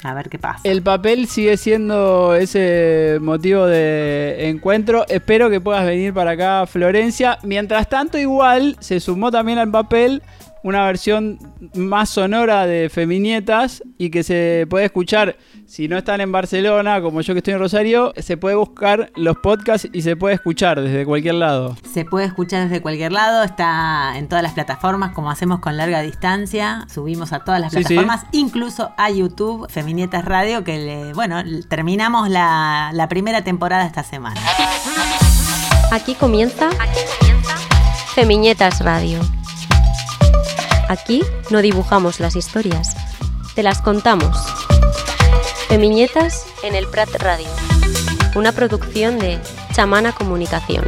A 0.03 0.13
ver 0.13 0.29
qué 0.29 0.39
pasa. 0.39 0.61
El 0.63 0.81
papel 0.81 1.27
sigue 1.27 1.57
siendo 1.57 2.33
ese 2.33 3.17
motivo 3.19 3.65
de 3.65 4.47
encuentro. 4.47 5.05
Espero 5.09 5.49
que 5.49 5.59
puedas 5.59 5.85
venir 5.85 6.13
para 6.13 6.31
acá, 6.31 6.65
Florencia. 6.67 7.37
Mientras 7.43 7.89
tanto, 7.89 8.17
igual 8.17 8.77
se 8.79 9.01
sumó 9.01 9.29
también 9.29 9.57
al 9.57 9.69
papel 9.69 10.21
una 10.63 10.85
versión 10.85 11.39
más 11.73 12.09
sonora 12.09 12.65
de 12.65 12.89
Feminietas 12.89 13.81
y 13.97 14.09
que 14.09 14.23
se 14.23 14.67
puede 14.69 14.85
escuchar, 14.85 15.37
si 15.65 15.87
no 15.87 15.97
están 15.97 16.19
en 16.19 16.31
Barcelona, 16.31 17.01
como 17.01 17.21
yo 17.21 17.33
que 17.33 17.37
estoy 17.39 17.53
en 17.53 17.59
Rosario, 17.59 18.11
se 18.17 18.35
puede 18.37 18.55
buscar 18.55 19.11
los 19.15 19.37
podcasts 19.37 19.87
y 19.93 20.01
se 20.01 20.15
puede 20.17 20.35
escuchar 20.35 20.81
desde 20.81 21.05
cualquier 21.05 21.35
lado. 21.35 21.77
Se 21.93 22.03
puede 22.05 22.25
escuchar 22.25 22.63
desde 22.67 22.81
cualquier 22.81 23.11
lado, 23.13 23.43
está 23.43 24.13
en 24.17 24.27
todas 24.27 24.43
las 24.43 24.53
plataformas, 24.53 25.11
como 25.13 25.29
hacemos 25.31 25.59
con 25.59 25.77
larga 25.77 26.01
distancia. 26.01 26.85
Subimos 26.93 27.31
a 27.33 27.39
todas 27.43 27.61
las 27.61 27.71
Sí, 27.71 27.77
sí. 27.79 27.83
plataformas, 27.95 28.25
incluso 28.31 28.91
a 28.97 29.09
YouTube, 29.11 29.69
Feminietas 29.69 30.25
Radio, 30.25 30.63
que 30.63 30.77
le- 30.77 31.13
bueno, 31.13 31.41
terminamos 31.69 32.29
la, 32.29 32.89
la 32.93 33.07
primera 33.07 33.43
temporada 33.43 33.85
esta 33.85 34.03
semana. 34.03 34.41
Aquí 35.91 36.15
comienza, 36.15 36.69
Femiñetas 38.13 38.81
Radio. 38.83 39.19
Aquí 40.89 41.23
no 41.51 41.61
dibujamos 41.61 42.19
las 42.19 42.35
historias, 42.35 42.95
te 43.53 43.61
las 43.61 43.79
contamos. 43.79 44.35
Femiñetas 45.67 46.47
en 46.63 46.73
el 46.73 46.87
Prat 46.87 47.09
Radio. 47.19 47.45
Una 48.33 48.53
producción 48.53 49.19
de 49.19 49.39
Chamana 49.71 50.13
Comunicación. 50.13 50.83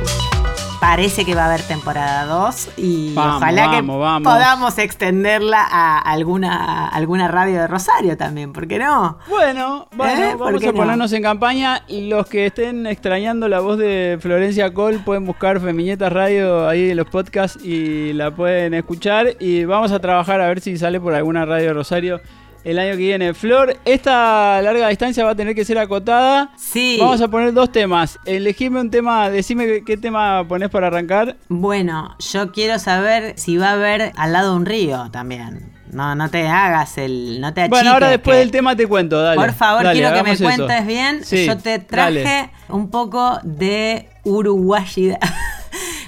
Parece 0.82 1.26
que 1.26 1.36
va 1.36 1.44
a 1.44 1.46
haber 1.46 1.62
temporada 1.62 2.26
2 2.26 2.70
y 2.78 3.14
Vamos, 3.14 3.38
ojalá 3.38 3.70
que 3.70 3.82
vamos, 3.84 4.24
podamos 4.24 4.80
extenderla 4.80 5.64
a 5.70 6.00
alguna, 6.00 6.88
alguna 6.88 7.28
radio 7.28 7.62
de 7.62 7.68
Rosario 7.68 8.18
también, 8.18 8.52
¿por 8.52 8.68
qué 8.68 8.80
no? 8.80 9.20
Bueno, 9.30 9.88
bueno, 9.96 10.24
¿Eh? 10.24 10.32
¿Por 10.32 10.48
vamos 10.48 10.64
a 10.64 10.66
no? 10.66 10.74
ponernos 10.74 11.14
en 11.14 11.22
campaña. 11.22 11.84
Los 11.88 12.26
que 12.26 12.48
estén 12.48 12.88
extrañando 12.88 13.48
la 13.48 13.60
voz 13.60 13.78
de 13.78 14.18
Florencia 14.20 14.74
Cole 14.74 14.98
pueden 14.98 15.24
buscar 15.28 15.60
Femiñetas 15.60 16.12
Radio 16.12 16.68
ahí 16.68 16.90
en 16.90 16.98
los 16.98 17.08
podcasts 17.08 17.64
y 17.64 18.14
la 18.14 18.32
pueden 18.32 18.74
escuchar. 18.74 19.36
Y 19.40 19.66
vamos 19.66 19.92
a 19.92 20.00
trabajar 20.00 20.42
a 20.42 20.48
ver 20.48 20.62
si 20.62 20.80
sale 20.80 21.00
por 21.00 21.14
alguna 21.14 21.46
radio 21.46 21.68
de 21.68 21.74
Rosario 21.74 22.22
el 22.64 22.80
año 22.80 22.92
que 22.92 22.98
viene. 22.98 23.34
Flor, 23.34 23.78
esta 23.86 24.62
larga 24.62 24.88
distancia 24.90 25.24
va 25.26 25.32
a 25.32 25.36
tener 25.36 25.56
que 25.56 25.66
ser 25.66 25.78
acotada. 25.78 26.52
Sí. 26.58 26.98
Vamos 27.00 27.22
a 27.22 27.28
poner 27.28 27.54
dos 27.54 27.72
temas. 27.72 28.20
Elegime 28.26 28.80
un 28.82 28.90
tema, 28.92 29.30
decime 29.30 29.66
qué, 29.66 29.84
qué 29.84 29.98
tema 29.98 30.48
pones 30.48 30.70
para 30.70 30.88
arrancar. 30.88 31.38
Bueno, 31.50 32.16
yo 32.20 32.52
quiero 32.52 32.80
saber 32.80 33.34
si 33.38 33.58
va 33.58 33.70
a 33.70 33.74
haber 33.74 34.12
al 34.16 34.34
lado 34.34 34.56
un 34.56 34.66
río 34.66 35.10
también. 35.12 35.72
No, 35.92 36.16
no 36.16 36.30
te 36.30 36.48
hagas 36.48 36.98
el. 36.98 37.42
No 37.42 37.54
te 37.54 37.64
achiques. 37.64 37.78
bueno, 37.78 37.92
ahora 37.92 38.08
después 38.10 38.36
que- 38.36 38.40
del 38.40 38.52
tema 38.52 38.78
te 38.78 38.88
cuento, 38.88 39.22
dale. 39.22 39.36
Por 39.42 39.52
favor, 39.54 39.84
Dale, 39.84 40.00
quiero 40.00 40.16
que 40.16 40.24
me 40.24 40.32
eso. 40.32 40.46
cuentes 40.46 40.88
bien. 40.88 41.26
Sí, 41.26 41.46
Yo 41.46 41.58
te 41.58 41.80
traje 41.80 42.24
dale. 42.24 42.50
un 42.70 42.90
poco 42.90 43.40
de 43.44 44.08
uruguayida. 44.24 45.20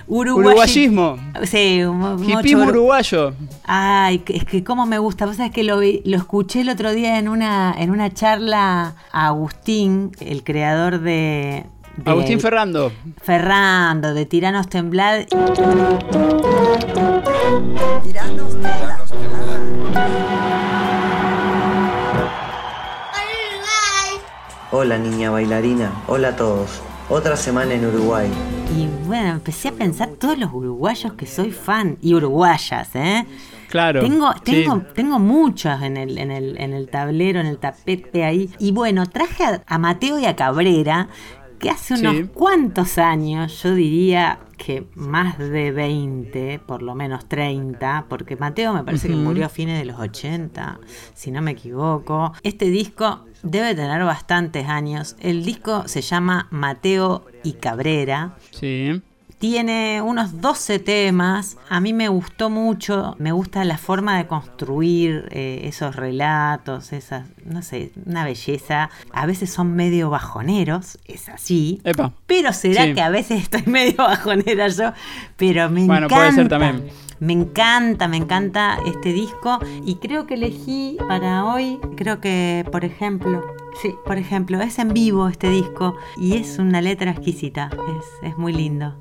Uruguayi- 0.08 0.48
Uruguayismo. 0.48 1.18
Sí, 1.44 1.82
mu- 1.86 2.18
mucho 2.18 2.58
uru- 2.58 2.70
uruguayo. 2.70 3.34
Ay, 3.64 4.24
es 4.28 4.44
que 4.46 4.64
cómo 4.64 4.86
me 4.86 4.98
gusta. 4.98 5.26
Vos 5.26 5.38
sabés 5.38 5.52
que 5.52 5.64
lo, 5.64 5.80
vi- 5.80 6.02
lo 6.06 6.18
escuché 6.18 6.62
el 6.62 6.70
otro 6.70 6.92
día 6.94 7.18
en 7.20 7.30
una, 7.30 7.74
en 7.78 7.90
una 7.92 8.14
charla 8.14 8.96
a 9.12 9.28
Agustín, 9.28 10.12
el 10.20 10.44
creador 10.44 11.00
de. 11.00 11.66
de 11.98 12.12
Agustín 12.12 12.40
Ferrando. 12.40 12.92
Ferrando, 13.22 14.14
de 14.14 14.26
Tiranos 14.26 14.68
Temblad. 14.68 15.26
Hola 24.72 24.98
niña 24.98 25.30
bailarina, 25.30 25.92
hola 26.08 26.30
a 26.30 26.36
todos. 26.36 26.82
Otra 27.10 27.36
semana 27.38 27.74
en 27.76 27.86
Uruguay. 27.86 28.30
Y 28.72 28.88
bueno, 29.06 29.34
empecé 29.34 29.70
a 29.70 29.72
pensar 29.74 30.10
todos 30.20 30.38
los 30.38 30.52
uruguayos 30.54 31.14
que 31.14 31.26
soy 31.26 31.52
fan. 31.52 31.98
Y 32.02 32.14
uruguayas, 32.16 32.90
¿eh? 32.96 33.26
Claro. 33.70 34.02
Tengo, 34.02 34.32
sí. 34.34 34.40
tengo, 34.44 34.82
tengo 34.94 35.20
muchos 35.20 35.82
en 35.82 35.98
el, 35.98 36.18
en, 36.18 36.32
el, 36.32 36.58
en 36.60 36.74
el 36.74 36.90
tablero, 36.90 37.40
en 37.40 37.48
el 37.48 37.58
tapete 37.58 38.24
ahí. 38.24 38.50
Y 38.60 38.72
bueno, 38.72 39.08
traje 39.08 39.44
a, 39.44 39.64
a 39.66 39.78
Mateo 39.78 40.20
y 40.20 40.26
a 40.26 40.36
Cabrera, 40.36 41.10
que 41.64 41.70
hace 41.70 41.94
unos 41.96 42.16
Sí. 42.18 42.24
cuantos 42.34 42.98
años, 42.98 43.64
yo 43.64 43.74
diría 43.74 44.40
que 44.58 44.86
más 44.96 45.38
de 45.40 45.72
20, 45.72 46.60
por 46.60 46.82
lo 46.84 46.94
menos 46.96 47.28
30, 47.28 48.06
porque 48.10 48.36
Mateo 48.36 48.74
me 48.74 48.84
parece 48.84 49.08
que 49.08 49.16
murió 49.16 49.46
a 49.46 49.50
fines 49.50 49.80
de 49.80 49.86
los 49.86 50.00
80, 50.00 50.80
si 51.14 51.32
no 51.32 51.42
me 51.42 51.52
equivoco. 51.52 52.34
Este 52.44 52.66
disco 52.70 53.26
debe 53.42 53.76
tener 53.76 54.04
bastantes 54.04 54.68
años. 54.68 55.16
El 55.20 55.44
disco 55.44 55.88
se 55.88 56.02
llama 56.02 56.48
Mateo 56.52 57.26
y 57.44 57.54
Cabrera. 57.54 58.36
Sí. 58.52 59.02
Tiene 59.48 60.02
unos 60.02 60.40
12 60.40 60.80
temas. 60.80 61.58
A 61.68 61.82
mí 61.82 61.92
me 61.92 62.08
gustó 62.08 62.50
mucho. 62.50 63.18
Me 63.20 63.34
gusta 63.34 63.66
la 63.66 63.78
forma 63.78 64.16
de 64.18 64.26
construir 64.26 65.28
eh, 65.32 65.64
esos 65.66 65.98
relatos, 65.98 66.94
esas, 66.94 67.28
no 67.44 67.62
sé, 67.62 67.92
una 68.06 68.24
belleza. 68.24 68.90
A 69.12 69.26
veces 69.26 69.52
son 69.52 69.76
medio 69.76 70.10
bajoneros, 70.10 70.98
es 71.04 71.28
así. 71.28 71.82
Epa. 71.84 72.14
Pero 72.26 72.54
será 72.54 72.86
Sí. 72.86 72.94
que 72.94 73.02
a 73.02 73.10
veces 73.10 73.42
estoy 73.42 73.64
medio 73.66 73.98
bajonera 73.98 74.70
yo. 74.70 74.94
Pero 75.36 75.70
me 75.70 75.88
Bueno, 75.88 76.06
encanta. 76.06 76.16
puede 76.16 76.32
ser 76.32 76.48
también. 76.48 76.88
Me 77.20 77.34
encanta, 77.34 78.08
me 78.08 78.16
encanta 78.16 78.78
este 78.86 79.12
disco. 79.12 79.60
Y 79.86 79.96
creo 79.96 80.26
que 80.26 80.36
elegí 80.36 80.96
para 81.10 81.44
hoy, 81.44 81.80
creo 81.98 82.22
que, 82.22 82.66
por 82.72 82.86
ejemplo, 82.86 83.44
sí, 83.82 83.94
por 84.06 84.18
ejemplo, 84.18 84.62
es 84.62 84.80
en 84.80 84.94
vivo 84.94 85.28
este 85.28 85.50
disco. 85.50 85.98
Y 86.16 86.38
es 86.38 86.60
una 86.60 86.80
letra 86.80 87.12
exquisita. 87.12 87.70
Es, 88.24 88.30
es 88.32 88.38
muy 88.38 88.54
lindo. 88.54 88.96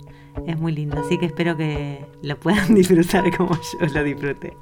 Es 0.47 0.59
muy 0.59 0.73
lindo. 0.73 1.01
Así 1.01 1.19
que 1.19 1.27
espero 1.27 1.57
que 1.57 2.05
lo 2.23 2.39
puedan 2.39 2.75
disfrutar 2.75 3.25
como 3.37 3.55
yo 3.55 3.87
lo 3.93 4.05
disfruté. 4.05 4.57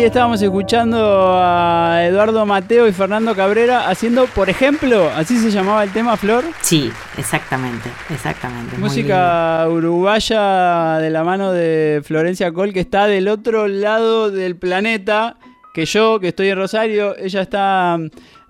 Ahí 0.00 0.06
estábamos 0.06 0.40
escuchando 0.40 0.98
a 1.36 2.06
Eduardo 2.06 2.46
Mateo 2.46 2.88
y 2.88 2.92
Fernando 2.92 3.36
Cabrera 3.36 3.90
haciendo, 3.90 4.24
por 4.28 4.48
ejemplo, 4.48 5.10
así 5.14 5.36
se 5.36 5.50
llamaba 5.50 5.84
el 5.84 5.92
tema 5.92 6.16
Flor, 6.16 6.42
Sí, 6.62 6.90
exactamente, 7.18 7.90
exactamente. 8.08 8.78
música 8.78 9.66
uruguaya 9.68 10.96
de 11.00 11.10
la 11.10 11.22
mano 11.22 11.52
de 11.52 12.00
Florencia 12.02 12.50
Col, 12.50 12.72
que 12.72 12.80
está 12.80 13.08
del 13.08 13.28
otro 13.28 13.68
lado 13.68 14.30
del 14.30 14.56
planeta, 14.56 15.36
que 15.74 15.84
yo, 15.84 16.18
que 16.18 16.28
estoy 16.28 16.48
en 16.48 16.56
Rosario, 16.56 17.14
ella 17.18 17.42
está 17.42 17.98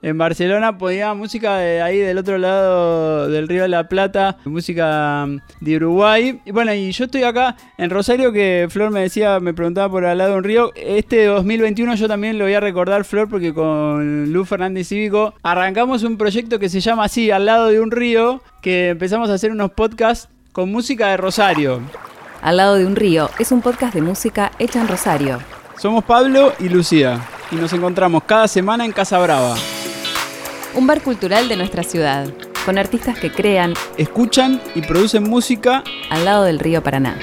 en 0.02 0.18
Barcelona, 0.18 0.78
ponía 0.78 1.12
música 1.14 1.58
de 1.58 1.82
ahí 1.82 1.98
del 1.98 2.18
otro 2.18 2.38
lado 2.38 3.28
del 3.28 3.48
Río 3.48 3.62
de 3.62 3.68
la 3.68 3.88
Plata, 3.88 4.38
música 4.44 5.26
mm, 5.26 5.40
de 5.60 5.76
Uruguay. 5.76 6.40
Y 6.44 6.50
bueno, 6.52 6.72
y 6.74 6.90
yo 6.92 7.04
estoy 7.04 7.22
acá 7.22 7.56
en 7.78 7.90
Rosario, 7.90 8.32
que 8.32 8.66
Flor 8.70 8.90
me 8.90 9.00
decía, 9.00 9.40
me 9.40 9.54
preguntaba 9.54 9.90
por 9.90 10.04
al 10.04 10.18
lado 10.18 10.32
de 10.32 10.38
un 10.38 10.44
río. 10.44 10.72
Este 10.74 11.26
2021 11.26 11.94
yo 11.96 12.08
también 12.08 12.38
lo 12.38 12.44
voy 12.44 12.54
a 12.54 12.60
recordar, 12.60 13.04
Flor, 13.04 13.28
porque 13.28 13.52
con 13.52 14.32
Luz 14.32 14.48
Fernández 14.48 14.88
Cívico 14.88 15.34
arrancamos 15.42 16.02
un 16.02 16.16
proyecto 16.16 16.58
que 16.58 16.68
se 16.68 16.80
llama 16.80 17.04
así, 17.04 17.30
al 17.30 17.46
lado 17.46 17.68
de 17.68 17.80
un 17.80 17.90
río, 17.90 18.42
que 18.62 18.90
empezamos 18.90 19.30
a 19.30 19.34
hacer 19.34 19.50
unos 19.50 19.72
podcasts 19.72 20.28
con 20.52 20.70
música 20.70 21.08
de 21.08 21.16
Rosario. 21.16 21.80
Al 22.42 22.56
lado 22.56 22.76
de 22.76 22.86
un 22.86 22.96
río 22.96 23.28
es 23.38 23.52
un 23.52 23.60
podcast 23.60 23.94
de 23.94 24.00
música 24.00 24.50
hecha 24.58 24.80
en 24.80 24.88
Rosario. 24.88 25.38
Somos 25.76 26.04
Pablo 26.04 26.52
y 26.58 26.68
Lucía 26.68 27.20
y 27.50 27.56
nos 27.56 27.72
encontramos 27.72 28.24
cada 28.24 28.48
semana 28.48 28.84
en 28.84 28.92
Casa 28.92 29.18
Brava. 29.18 29.56
Un 30.74 30.86
bar 30.86 31.02
cultural 31.02 31.48
de 31.48 31.56
nuestra 31.56 31.82
ciudad, 31.82 32.28
con 32.64 32.78
artistas 32.78 33.18
que 33.18 33.30
crean 33.30 33.74
Escuchan 33.96 34.60
y 34.74 34.82
producen 34.82 35.24
música. 35.24 35.82
al 36.10 36.24
lado 36.24 36.44
del 36.44 36.58
río 36.58 36.82
Paraná. 36.82 37.16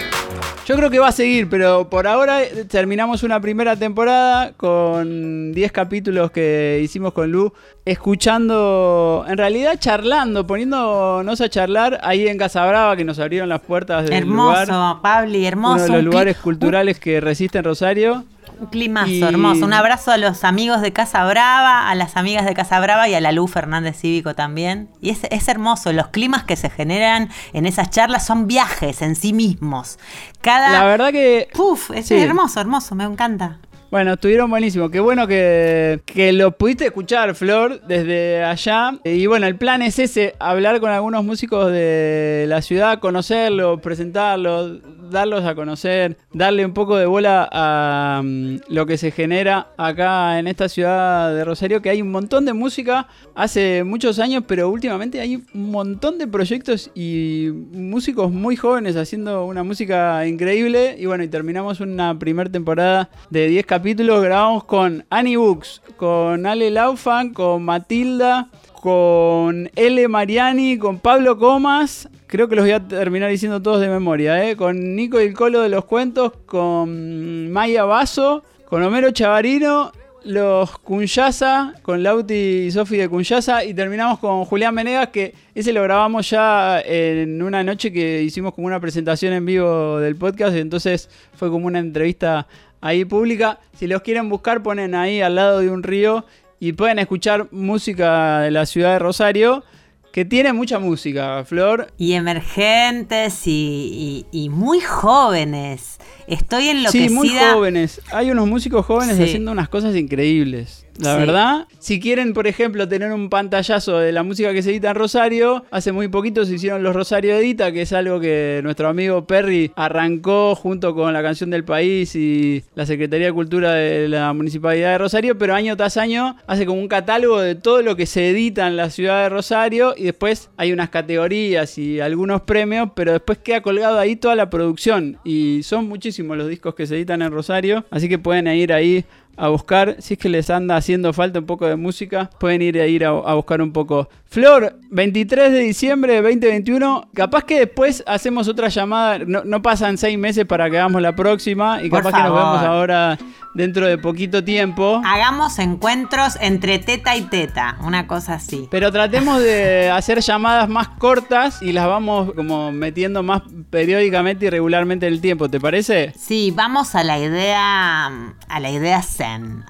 Yo 0.65 0.75
creo 0.75 0.89
que 0.89 0.99
va 0.99 1.07
a 1.07 1.11
seguir, 1.13 1.47
pero 1.47 1.89
por 1.89 2.07
ahora 2.07 2.43
eh, 2.43 2.65
terminamos 2.65 3.23
una 3.23 3.39
primera 3.39 3.77
temporada 3.77 4.51
con 4.57 5.53
10 5.53 5.71
capítulos 5.71 6.29
que 6.31 6.81
hicimos 6.83 7.13
con 7.13 7.31
Lu, 7.31 7.53
escuchando, 7.85 9.23
en 9.29 9.37
realidad 9.37 9.79
charlando, 9.79 10.45
poniéndonos 10.45 11.39
a 11.39 11.47
charlar 11.49 12.01
ahí 12.03 12.27
en 12.27 12.37
Casa 12.37 12.65
Brava, 12.65 12.97
que 12.97 13.05
nos 13.05 13.17
abrieron 13.17 13.47
las 13.47 13.61
puertas 13.61 14.03
del 14.03 14.13
Hermoso, 14.13 14.65
lugar. 14.65 15.01
Pabli, 15.01 15.45
hermoso. 15.45 15.85
Uno 15.85 15.93
de 15.95 16.01
los 16.01 16.03
lugares 16.03 16.35
culturales 16.35 16.99
que 16.99 17.21
resisten 17.21 17.63
Rosario. 17.63 18.25
Un 18.59 18.67
climazo 18.67 19.09
Y- 19.11 19.21
hermoso. 19.23 19.65
Un 19.65 19.73
abrazo 19.73 20.11
a 20.11 20.17
los 20.17 20.43
amigos 20.43 20.81
de 20.81 20.91
Casa 20.93 21.23
Brava, 21.25 21.89
a 21.89 21.95
las 21.95 22.17
amigas 22.17 22.45
de 22.45 22.53
Casa 22.53 22.79
Brava 22.79 23.07
y 23.07 23.13
a 23.13 23.21
la 23.21 23.31
Luz 23.31 23.51
Fernández 23.51 23.97
Cívico 23.99 24.33
también. 24.35 24.89
Y 25.01 25.09
es, 25.11 25.19
es 25.29 25.47
hermoso. 25.47 25.93
Los 25.93 26.07
climas 26.07 26.43
que 26.43 26.55
se 26.55 26.69
generan 26.69 27.29
en 27.53 27.65
esas 27.65 27.89
charlas 27.89 28.25
son 28.25 28.47
viajes 28.47 29.01
en 29.01 29.15
sí 29.15 29.33
mismos. 29.33 29.99
Cada. 30.41 30.69
La 30.71 30.83
verdad 30.85 31.11
que 31.11 31.47
Puf, 31.53 31.91
es 31.91 32.07
Sí. 32.07 32.15
hermoso, 32.15 32.59
hermoso, 32.59 32.95
me 32.95 33.03
encanta. 33.03 33.59
Bueno, 33.89 34.13
estuvieron 34.13 34.49
buenísimos. 34.49 34.91
Qué 34.91 34.99
bueno 34.99 35.27
que, 35.27 36.01
que 36.05 36.33
lo 36.33 36.51
pudiste 36.51 36.87
escuchar, 36.87 37.33
Flor, 37.35 37.81
desde 37.87 38.43
allá. 38.43 38.99
Y 39.05 39.27
bueno, 39.27 39.47
el 39.47 39.55
plan 39.55 39.81
es 39.81 39.97
ese, 39.97 40.35
hablar 40.39 40.81
con 40.81 40.89
algunos 40.89 41.23
músicos 41.23 41.71
de 41.71 42.45
la 42.49 42.61
ciudad, 42.61 42.99
conocerlos, 42.99 43.79
presentarlos, 43.79 44.81
darlos 45.09 45.45
a 45.45 45.55
conocer, 45.55 46.17
darle 46.33 46.65
un 46.65 46.73
poco 46.73 46.97
de 46.97 47.05
bola 47.05 47.47
a 47.49 48.21
mm, 48.21 48.57
lo 48.67 48.85
que 48.85 48.97
se 48.97 49.11
genera 49.11 49.67
acá 49.77 50.37
en 50.37 50.47
esta 50.47 50.67
ciudad 50.67 51.33
de 51.33 51.45
Rosario, 51.45 51.81
que 51.81 51.89
hay 51.89 52.01
un 52.01 52.11
montón 52.11 52.43
de 52.43 52.51
música 52.51 53.07
hace 53.35 53.85
muchos 53.85 54.19
años, 54.19 54.43
pero 54.45 54.69
últimamente 54.69 55.21
hay 55.21 55.37
un 55.37 55.71
montón 55.71 56.17
de 56.17 56.27
proyectos 56.27 56.91
y 56.93 57.51
músicos 57.71 58.33
muy 58.33 58.57
jóvenes 58.57 58.97
haciendo 58.97 59.45
una 59.45 59.63
música 59.63 60.27
increíble. 60.27 60.97
Y 60.99 61.05
bueno, 61.05 61.23
y 61.23 61.29
terminamos 61.29 61.79
una 61.79 62.19
primera 62.19 62.51
temporada 62.51 63.09
de 63.29 63.47
10 63.47 63.65
capítulos. 63.65 63.76
Grabamos 63.83 64.63
con 64.63 65.05
Annie 65.09 65.37
Books, 65.37 65.81
con 65.97 66.45
Ale 66.45 66.71
Laufan, 66.71 67.31
con 67.31 67.63
Matilda, 67.63 68.47
con 68.81 69.69
L. 69.75 70.07
Mariani, 70.07 70.77
con 70.77 70.99
Pablo 70.99 71.37
Comas. 71.37 72.09
Creo 72.25 72.49
que 72.49 72.55
los 72.55 72.65
voy 72.65 72.71
a 72.71 72.87
terminar 72.87 73.29
diciendo 73.29 73.61
todos 73.61 73.79
de 73.79 73.87
memoria, 73.87 74.49
¿eh? 74.49 74.55
Con 74.55 74.95
Nico 74.95 75.21
y 75.21 75.25
el 75.25 75.33
Colo 75.33 75.61
de 75.61 75.69
los 75.69 75.85
Cuentos, 75.85 76.33
con 76.47 77.51
Maya 77.51 77.85
Basso, 77.85 78.43
con 78.65 78.81
Homero 78.81 79.11
Chavarino, 79.11 79.91
los 80.23 80.77
Cunyasa, 80.79 81.75
con 81.83 82.03
Lauti 82.03 82.33
y 82.33 82.71
Sofi 82.71 82.97
de 82.97 83.07
Cunyasa, 83.07 83.63
y 83.63 83.73
terminamos 83.73 84.19
con 84.19 84.43
Julián 84.43 84.75
Menegas, 84.75 85.07
que 85.07 85.33
ese 85.55 85.71
lo 85.71 85.81
grabamos 85.83 86.29
ya 86.29 86.81
en 86.81 87.41
una 87.41 87.63
noche 87.63 87.93
que 87.93 88.23
hicimos 88.23 88.53
como 88.53 88.67
una 88.67 88.79
presentación 88.79 89.33
en 89.33 89.45
vivo 89.45 89.99
del 89.99 90.17
podcast, 90.17 90.55
entonces 90.57 91.09
fue 91.33 91.49
como 91.49 91.67
una 91.67 91.79
entrevista 91.79 92.45
ahí 92.81 93.05
pública. 93.05 93.59
Si 93.77 93.87
los 93.87 94.01
quieren 94.01 94.29
buscar, 94.29 94.63
ponen 94.63 94.95
ahí 94.95 95.21
al 95.21 95.35
lado 95.35 95.59
de 95.59 95.69
un 95.69 95.83
río 95.83 96.25
y 96.59 96.73
pueden 96.73 96.99
escuchar 96.99 97.47
música 97.51 98.39
de 98.39 98.51
la 98.51 98.65
ciudad 98.65 98.93
de 98.93 98.99
Rosario, 98.99 99.63
que 100.11 100.25
tiene 100.25 100.51
mucha 100.53 100.79
música, 100.79 101.43
Flor. 101.45 101.91
Y 101.97 102.13
emergentes 102.13 103.45
y, 103.45 104.25
y- 104.31 104.45
y 104.45 104.49
muy 104.49 104.79
jóvenes. 104.81 105.97
Estoy 106.25 106.69
enloquecida. 106.69 107.07
Sí, 107.07 107.13
muy 107.13 107.29
jóvenes. 107.29 108.01
Hay 108.11 108.31
unos 108.31 108.47
músicos 108.47 108.85
jóvenes 108.85 109.17
Sí. 109.17 109.23
haciendo 109.23 109.51
unas 109.51 109.69
cosas 109.69 109.95
increíbles. 109.95 110.86
La 110.99 111.13
Sí. 111.13 111.19
verdad, 111.19 111.67
si 111.79 111.99
quieren, 111.99 112.33
por 112.33 112.47
ejemplo, 112.47 112.87
tener 112.87 113.11
un 113.11 113.29
pantallazo 113.29 113.99
de 113.99 114.11
la 114.11 114.23
música 114.23 114.51
que 114.53 114.63
se 114.63 114.71
edita 114.71 114.89
en 114.89 114.95
Rosario, 114.95 115.63
hace 115.69 115.91
muy 115.91 116.07
poquito 116.07 116.43
se 116.45 116.55
hicieron 116.55 116.81
los 116.81 116.95
Rosario 116.95 117.35
Edita, 117.35 117.71
que 117.71 117.83
es 117.83 117.93
algo 117.93 118.19
que 118.19 118.61
nuestro 118.63 118.87
amigo 118.87 119.25
Perry 119.27 119.71
arrancó 119.75 120.55
junto 120.55 120.95
con 120.95 121.13
la 121.13 121.21
canción 121.21 121.49
del 121.49 121.63
país 121.63 122.15
y 122.15 122.63
la 122.75 122.85
Secretaría 122.85 123.27
de 123.27 123.33
Cultura 123.33 123.73
de 123.73 124.07
la 124.07 124.33
Municipalidad 124.33 124.91
de 124.93 124.97
Rosario, 124.97 125.37
pero 125.37 125.53
año 125.53 125.77
tras 125.77 125.97
año 125.97 126.35
hace 126.47 126.65
como 126.65 126.79
un 126.81 126.87
catálogo 126.87 127.39
de 127.41 127.55
todo 127.55 127.81
lo 127.81 127.95
que 127.95 128.05
se 128.05 128.29
edita 128.29 128.67
en 128.67 128.75
la 128.75 128.89
ciudad 128.89 129.23
de 129.23 129.29
Rosario 129.29 129.93
y 129.95 130.03
después 130.05 130.49
hay 130.57 130.73
unas 130.73 130.89
categorías 130.89 131.77
y 131.77 131.99
algunos 131.99 132.41
premios, 132.41 132.89
pero 132.95 133.11
después 133.11 133.37
queda 133.37 133.61
colgado 133.61 133.99
ahí 133.99 134.15
toda 134.15 134.35
la 134.35 134.49
producción 134.49 135.17
y 135.23 135.61
son 135.63 135.87
muchísimos 135.87 136.37
los 136.37 136.47
discos 136.47 136.73
que 136.75 136.87
se 136.87 136.95
editan 136.95 137.21
en 137.21 137.31
Rosario, 137.31 137.85
así 137.91 138.09
que 138.09 138.17
pueden 138.17 138.47
ir 138.47 138.73
ahí 138.73 139.05
a 139.37 139.49
buscar. 139.49 139.95
Si 139.99 140.15
es 140.15 140.19
que 140.19 140.29
les 140.29 140.49
anda 140.49 140.75
haciendo 140.75 141.13
falta 141.13 141.39
un 141.39 141.45
poco 141.45 141.67
de 141.67 141.75
música, 141.75 142.29
pueden 142.39 142.61
ir 142.61 142.79
a 142.79 142.87
ir 142.87 143.05
a, 143.05 143.09
a 143.09 143.33
buscar 143.35 143.61
un 143.61 143.71
poco. 143.71 144.09
Flor, 144.25 144.77
23 144.91 145.51
de 145.51 145.59
diciembre 145.59 146.13
de 146.13 146.21
2021. 146.21 147.09
Capaz 147.13 147.43
que 147.45 147.59
después 147.59 148.03
hacemos 148.07 148.47
otra 148.47 148.67
llamada. 148.67 149.19
No, 149.19 149.43
no 149.45 149.61
pasan 149.61 149.97
seis 149.97 150.17
meses 150.17 150.45
para 150.45 150.69
que 150.69 150.77
hagamos 150.77 151.01
la 151.01 151.15
próxima. 151.15 151.81
Y 151.81 151.89
Por 151.89 152.03
capaz 152.03 152.17
que 152.17 152.23
nos 152.23 152.35
vemos 152.35 152.61
ahora 152.61 153.17
dentro 153.57 153.87
de 153.87 153.97
poquito 153.97 154.43
tiempo. 154.43 155.01
Hagamos 155.03 155.57
encuentros 155.59 156.37
entre 156.39 156.79
teta 156.79 157.15
y 157.15 157.23
teta, 157.23 157.77
una 157.81 158.05
cosa 158.07 158.35
así. 158.35 158.67
Pero 158.69 158.91
tratemos 158.91 159.41
de 159.41 159.89
hacer 159.93 160.19
llamadas 160.21 160.69
más 160.69 160.89
cortas 160.89 161.61
y 161.61 161.73
las 161.73 161.87
vamos 161.87 162.33
como 162.33 162.71
metiendo 162.71 163.23
más 163.23 163.41
periódicamente 163.69 164.45
y 164.45 164.49
regularmente 164.49 165.07
en 165.07 165.13
el 165.13 165.21
tiempo, 165.21 165.49
¿te 165.49 165.59
parece? 165.59 166.13
Sí, 166.17 166.53
vamos 166.55 166.93
a 166.95 167.03
la 167.03 167.17
idea, 167.17 168.05
a 168.05 168.59
la 168.59 168.69
idea 168.69 169.01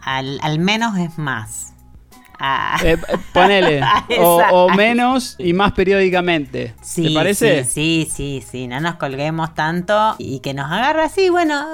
Al, 0.01 0.39
al 0.41 0.59
menos 0.59 0.97
es 0.97 1.17
más. 1.17 1.73
Ah, 2.39 2.77
Eh, 2.83 2.97
ponele. 3.33 3.81
o, 4.19 4.69
menos 4.69 5.35
y 5.39 5.53
más 5.53 5.71
periódicamente. 5.71 6.75
sí, 6.81 7.07
¿Te 7.07 7.13
parece? 7.13 7.63
Sí, 7.63 8.07
sí, 8.07 8.41
sí, 8.41 8.45
sí, 8.47 8.67
no 8.67 8.79
nos 8.79 8.95
colguemos 8.95 9.53
tanto 9.55 10.15
y 10.19 10.39
que 10.39 10.53
nos 10.53 10.71
agarre 10.71 11.03
así, 11.03 11.29
bueno, 11.29 11.65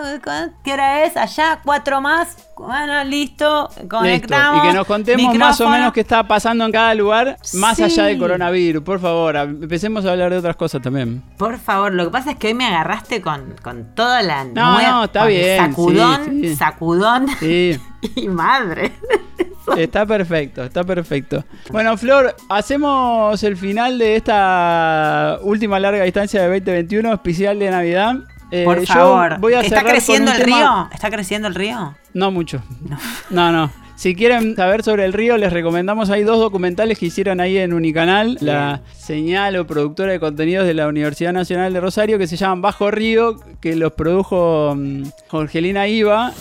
¿qué 0.63 0.73
hora 0.73 1.03
es? 1.05 1.17
Allá, 1.17 1.59
cuatro 1.63 1.99
más, 2.01 2.37
bueno, 2.57 3.03
listo, 3.03 3.69
Listo. 3.75 3.87
conectamos. 3.89 4.63
Y 4.63 4.67
que 4.69 4.73
nos 4.73 4.87
contemos 4.87 5.35
más 5.37 5.59
o 5.61 5.69
menos 5.69 5.91
qué 5.93 5.99
está 6.01 6.27
pasando 6.27 6.65
en 6.65 6.71
cada 6.71 6.93
lugar, 6.95 7.37
más 7.55 7.77
Sí. 7.77 7.83
allá 7.83 8.03
del 8.05 8.17
coronavirus. 8.19 8.83
Por 8.83 8.99
favor, 8.99 9.35
empecemos 9.35 10.05
a 10.05 10.11
hablar 10.11 10.31
de 10.31 10.37
otras 10.37 10.55
cosas 10.55 10.81
también. 10.81 11.21
Por 11.37 11.57
favor, 11.59 11.93
lo 11.93 12.05
que 12.05 12.11
pasa 12.11 12.31
es 12.31 12.37
que 12.37 12.47
hoy 12.47 12.53
me 12.53 12.65
agarraste 12.65 13.21
con, 13.21 13.55
con 13.61 13.93
toda 13.95 14.21
la 14.21 14.43
No, 14.45 14.73
nueva- 14.75 14.91
no, 14.91 15.03
está 15.05 15.25
bien, 15.25 15.57
Sacudón, 15.57 16.25
sí. 16.41 16.55
sacudón 16.55 17.25
Sí. 17.39 17.77
y 18.15 18.27
madre. 18.29 18.93
Está 19.77 20.05
perfecto, 20.05 20.63
está 20.63 20.83
perfecto. 20.83 21.43
Bueno, 21.71 21.95
Flor, 21.97 22.35
hacemos 22.49 23.41
el 23.43 23.55
final 23.57 23.97
de 23.97 24.15
esta 24.17 25.39
última 25.41 25.79
larga 25.79 26.03
distancia 26.03 26.41
de 26.41 26.47
2021, 26.59 27.13
especial 27.13 27.59
de 27.59 27.71
Navidad. 27.71 28.15
Eh, 28.51 28.65
Por 28.65 28.85
favor. 28.85 29.39
voy 29.39 29.53
a 29.53 29.61
¿Está 29.61 29.83
creciendo 29.83 30.31
el 30.31 30.37
tema- 30.43 30.57
río? 30.57 30.89
¿Está 30.93 31.09
creciendo 31.09 31.47
el 31.47 31.55
río? 31.55 31.95
No 32.13 32.29
mucho. 32.31 32.61
No, 33.29 33.51
no. 33.51 33.71
Si 33.95 34.15
quieren 34.15 34.55
saber 34.55 34.83
sobre 34.83 35.05
el 35.05 35.13
río, 35.13 35.37
les 35.37 35.53
recomendamos, 35.53 36.09
hay 36.09 36.23
dos 36.23 36.39
documentales 36.39 36.99
que 36.99 37.05
hicieron 37.05 37.39
ahí 37.39 37.57
en 37.57 37.73
Unicanal, 37.73 38.37
la 38.41 38.81
señal 38.97 39.55
o 39.55 39.65
productora 39.65 40.11
de 40.11 40.19
contenidos 40.19 40.65
de 40.67 40.73
la 40.73 40.87
Universidad 40.87 41.31
Nacional 41.31 41.71
de 41.73 41.79
Rosario, 41.79 42.17
que 42.17 42.27
se 42.27 42.35
llaman 42.35 42.61
Bajo 42.61 42.91
Río, 42.91 43.37
que 43.61 43.75
los 43.75 43.93
produjo 43.93 44.73
mm, 44.75 45.03
Jorgelina 45.29 45.87
Iva. 45.87 46.33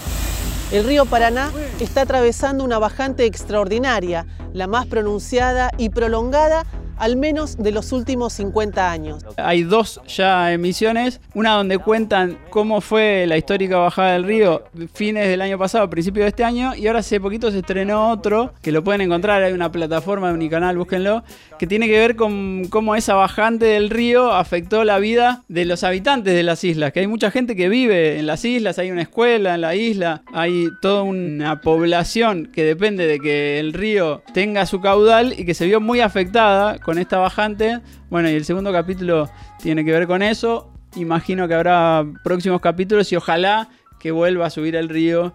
El 0.72 0.85
río 0.85 1.04
Paraná 1.04 1.50
está 1.80 2.00
atravesando 2.00 2.64
una 2.64 2.78
bajante 2.78 3.26
extraordinaria, 3.26 4.24
la 4.54 4.66
más 4.66 4.87
pronunciada 4.87 5.70
y 5.76 5.90
prolongada 5.90 6.64
al 6.96 7.16
menos 7.16 7.56
de 7.56 7.72
los 7.72 7.92
últimos 7.92 8.32
50 8.35 8.90
años. 8.90 9.24
Hay 9.37 9.64
dos 9.64 10.00
ya 10.06 10.52
emisiones, 10.52 11.20
una 11.35 11.54
donde 11.56 11.78
cuentan 11.78 12.38
cómo 12.48 12.80
fue 12.80 13.26
la 13.26 13.37
histórica 13.37 13.76
bajada 13.76 14.12
del 14.12 14.24
río 14.24 14.64
fines 14.94 15.28
del 15.28 15.42
año 15.42 15.58
pasado, 15.58 15.90
principio 15.90 16.22
de 16.22 16.28
este 16.28 16.44
año, 16.44 16.74
y 16.74 16.87
ahora 16.87 17.00
hace 17.00 17.20
poquito 17.20 17.50
se 17.50 17.58
estrenó 17.58 18.11
otro, 18.11 18.54
que 18.62 18.72
lo 18.72 18.85
pueden 18.85 19.00
encontrar, 19.00 19.42
hay 19.42 19.52
una 19.52 19.72
plataforma 19.72 20.28
de 20.28 20.35
Unicanal, 20.35 20.78
búsquenlo, 20.78 21.24
que 21.62 21.68
tiene 21.68 21.87
que 21.87 21.96
ver 21.96 22.16
con 22.16 22.64
cómo 22.70 22.96
esa 22.96 23.14
bajante 23.14 23.66
del 23.66 23.88
río 23.88 24.33
afectó 24.33 24.83
la 24.83 24.98
vida 24.98 25.44
de 25.46 25.64
los 25.64 25.85
habitantes 25.85 26.35
de 26.35 26.42
las 26.42 26.64
islas, 26.64 26.90
que 26.90 26.98
hay 26.98 27.07
mucha 27.07 27.31
gente 27.31 27.55
que 27.55 27.68
vive 27.68 28.18
en 28.18 28.27
las 28.27 28.44
islas, 28.44 28.81
hay 28.81 28.90
una 28.90 29.03
escuela 29.03 29.55
en 29.55 29.61
la 29.61 29.77
isla, 29.77 30.25
hay 30.33 30.70
toda 30.81 31.05
una 31.05 31.61
población 31.61 32.51
que 32.53 32.64
depende 32.64 33.07
de 33.07 33.20
que 33.20 33.61
el 33.61 33.75
río 33.75 34.25
tenga 34.35 34.66
su 34.66 34.81
caudal 34.81 35.38
y 35.38 35.44
que 35.44 35.55
se 35.55 35.64
vio 35.66 35.81
muy 35.81 36.01
afectada 36.01 36.81
con 36.81 36.98
esta 36.98 37.18
bajante. 37.18 37.79
Bueno, 38.11 38.29
y 38.29 38.33
el 38.35 38.44
segundo 38.44 38.72
capítulo 38.72 39.31
tiene 39.62 39.85
que 39.85 39.92
ver 39.92 40.09
con 40.09 40.20
eso. 40.25 40.72
Imagino 40.96 41.46
que 41.46 41.55
habrá 41.55 42.05
próximos 42.25 42.61
capítulos 42.61 43.12
y 43.12 43.14
ojalá 43.14 43.68
que 44.01 44.11
vuelva 44.11 44.46
a 44.46 44.51
subir 44.51 44.75
el 44.75 44.88
río 44.88 45.33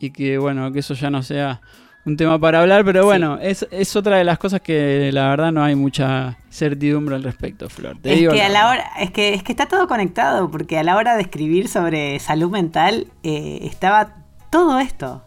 y 0.00 0.08
que, 0.08 0.38
bueno, 0.38 0.72
que 0.72 0.78
eso 0.78 0.94
ya 0.94 1.10
no 1.10 1.22
sea 1.22 1.60
un 2.06 2.16
tema 2.16 2.38
para 2.38 2.60
hablar, 2.60 2.84
pero 2.84 3.04
bueno, 3.04 3.38
es, 3.42 3.66
es 3.72 3.96
otra 3.96 4.16
de 4.16 4.24
las 4.24 4.38
cosas 4.38 4.60
que 4.60 5.10
la 5.12 5.28
verdad 5.28 5.50
no 5.50 5.62
hay 5.64 5.74
mucha 5.74 6.38
certidumbre 6.50 7.16
al 7.16 7.24
respecto, 7.24 7.68
Flor. 7.68 7.98
Te 8.00 8.12
Es 8.12 8.20
digo 8.20 8.32
que, 8.32 8.42
a 8.42 8.48
la 8.48 8.70
hora, 8.70 8.84
es, 9.00 9.10
que, 9.10 9.34
es 9.34 9.42
que 9.42 9.50
está 9.50 9.66
todo 9.66 9.88
conectado, 9.88 10.48
porque 10.48 10.78
a 10.78 10.84
la 10.84 10.96
hora 10.96 11.16
de 11.16 11.22
escribir 11.22 11.68
sobre 11.68 12.20
salud 12.20 12.50
mental 12.50 13.08
eh, 13.24 13.58
estaba 13.62 14.14
todo 14.50 14.78
esto. 14.78 15.24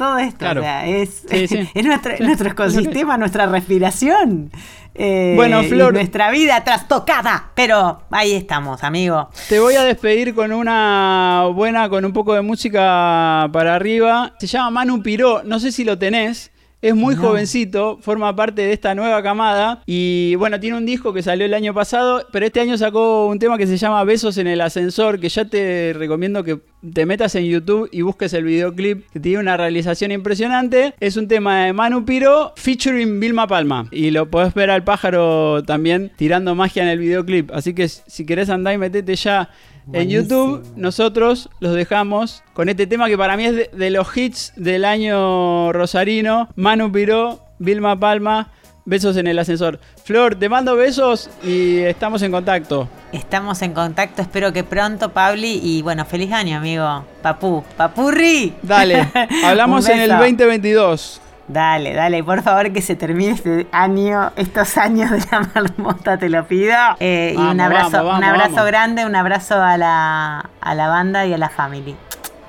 Todo 0.00 0.16
esto. 0.18 0.38
Claro. 0.38 0.62
O 0.62 0.64
sea, 0.64 0.86
es, 0.86 1.24
Sí, 1.28 1.46
sí. 1.46 1.68
es 1.74 1.84
nuestro, 1.84 2.12
nuestro 2.20 2.48
ecosistema, 2.50 3.18
nuestra 3.18 3.44
respiración. 3.44 4.50
eh, 4.94 5.34
Bueno, 5.36 5.62
Flor. 5.64 5.92
nuestra 5.92 6.30
vida 6.30 6.64
trastocada. 6.64 7.50
Pero 7.54 8.00
ahí 8.10 8.32
estamos, 8.32 8.82
amigo. 8.82 9.28
Te 9.50 9.60
voy 9.60 9.74
a 9.74 9.82
despedir 9.84 10.34
con 10.34 10.54
una 10.54 11.44
buena, 11.54 11.90
con 11.90 12.06
un 12.06 12.14
poco 12.14 12.32
de 12.32 12.40
música 12.40 13.46
para 13.52 13.74
arriba. 13.74 14.32
Se 14.38 14.46
llama 14.46 14.70
Manu 14.70 15.02
Piró, 15.02 15.42
no 15.44 15.60
sé 15.60 15.70
si 15.70 15.84
lo 15.84 15.98
tenés. 15.98 16.49
Es 16.82 16.94
muy 16.94 17.14
No. 17.14 17.20
jovencito, 17.22 17.98
forma 18.00 18.34
parte 18.34 18.62
de 18.62 18.72
esta 18.72 18.94
nueva 18.94 19.22
camada 19.22 19.82
y 19.86 20.34
bueno, 20.36 20.58
tiene 20.60 20.78
un 20.78 20.86
disco 20.86 21.12
que 21.12 21.22
salió 21.22 21.44
el 21.44 21.52
año 21.52 21.74
pasado, 21.74 22.26
pero 22.32 22.46
este 22.46 22.60
año 22.60 22.78
sacó 22.78 23.26
un 23.26 23.38
tema 23.38 23.58
que 23.58 23.66
se 23.66 23.76
llama 23.76 24.02
Besos 24.04 24.38
en 24.38 24.46
el 24.46 24.60
ascensor, 24.62 25.20
que 25.20 25.28
ya 25.28 25.44
te 25.44 25.92
recomiendo 25.94 26.42
que 26.42 26.58
te 26.94 27.04
metas 27.04 27.34
en 27.34 27.44
YouTube 27.44 27.90
y 27.92 28.00
busques 28.00 28.32
el 28.32 28.44
videoclip, 28.44 29.10
que 29.10 29.20
tiene 29.20 29.38
una 29.40 29.58
realización 29.58 30.12
impresionante. 30.12 30.94
Es 31.00 31.18
un 31.18 31.28
tema 31.28 31.66
de 31.66 31.74
Manu 31.74 32.06
Piro 32.06 32.54
featuring 32.56 33.20
Vilma 33.20 33.46
Palma 33.46 33.86
y 33.90 34.10
lo 34.10 34.30
podés 34.30 34.54
ver 34.54 34.70
al 34.70 34.82
pájaro 34.82 35.62
también 35.64 36.10
tirando 36.16 36.54
magia 36.54 36.82
en 36.82 36.88
el 36.88 36.98
videoclip. 36.98 37.50
Así 37.52 37.74
que 37.74 37.88
si 37.88 38.24
querés 38.24 38.48
andar 38.48 38.72
y 38.72 38.78
metete 38.78 39.14
ya 39.16 39.50
en. 39.92 40.08
YouTube, 40.08 40.64
nosotros 40.76 41.48
los 41.60 41.74
dejamos 41.74 42.42
con 42.52 42.68
este 42.68 42.86
tema 42.86 43.08
que 43.08 43.18
para 43.18 43.36
mí 43.36 43.44
es 43.46 43.54
de, 43.54 43.70
de 43.72 43.90
los 43.90 44.16
hits 44.16 44.52
del 44.56 44.84
año 44.84 45.72
rosarino. 45.72 46.48
Manu 46.56 46.90
Piró, 46.90 47.40
Vilma 47.58 47.98
Palma, 47.98 48.50
besos 48.84 49.16
en 49.16 49.26
el 49.26 49.38
ascensor. 49.38 49.78
Flor, 50.04 50.34
te 50.34 50.48
mando 50.48 50.76
besos 50.76 51.30
y 51.42 51.78
estamos 51.78 52.22
en 52.22 52.32
contacto. 52.32 52.88
Estamos 53.12 53.62
en 53.62 53.72
contacto, 53.72 54.22
espero 54.22 54.52
que 54.52 54.64
pronto, 54.64 55.10
Pabli. 55.10 55.60
Y 55.62 55.82
bueno, 55.82 56.04
feliz 56.04 56.32
año, 56.32 56.58
amigo. 56.58 57.04
Papú, 57.22 57.64
papurri. 57.76 58.54
Dale, 58.62 59.08
hablamos 59.44 59.88
en 59.88 60.00
el 60.00 60.10
beso. 60.10 60.18
2022. 60.18 61.20
Dale, 61.52 61.94
dale, 61.94 62.22
por 62.22 62.42
favor 62.42 62.72
que 62.72 62.80
se 62.80 62.94
termine 62.94 63.32
este 63.32 63.66
año, 63.72 64.30
estos 64.36 64.78
años 64.78 65.10
de 65.10 65.18
la 65.32 65.40
marmota, 65.54 66.16
te 66.16 66.28
lo 66.28 66.46
pido. 66.46 66.76
Eh, 67.00 67.34
y 67.36 67.40
un 67.40 67.60
abrazo, 67.60 67.90
vamos, 67.90 68.04
vamos, 68.04 68.18
un 68.18 68.24
abrazo 68.24 68.54
vamos. 68.54 68.66
grande, 68.66 69.04
un 69.04 69.16
abrazo 69.16 69.60
a 69.60 69.76
la, 69.76 70.48
a 70.60 70.74
la 70.76 70.88
banda 70.88 71.26
y 71.26 71.32
a 71.32 71.38
la 71.38 71.48
family. 71.48 71.96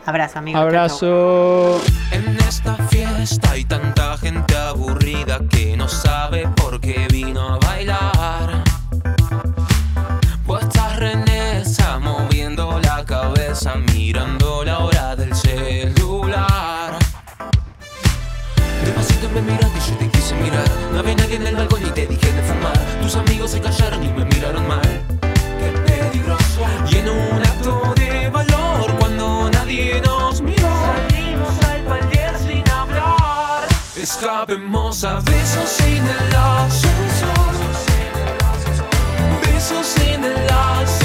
Abrazo, 0.05 0.39
amigo. 0.39 0.59
Abrazo. 0.59 1.81
En 2.11 2.37
esta 2.47 2.75
fiesta 2.89 3.51
hay 3.51 3.65
tanta 3.65 4.17
gente 4.17 4.55
aburrida 4.55 5.39
que 5.49 5.75
no 5.77 5.87
sabe 5.87 6.47
por 6.55 6.79
qué 6.79 7.07
Escapemos 34.21 35.03
a 35.03 35.15
besos 35.15 35.79
en 35.79 36.05
el 36.05 36.35
ascensor. 36.35 37.31
Besos 39.41 39.97
en 39.97 40.23
el 40.23 40.47
ascensor. 40.47 41.00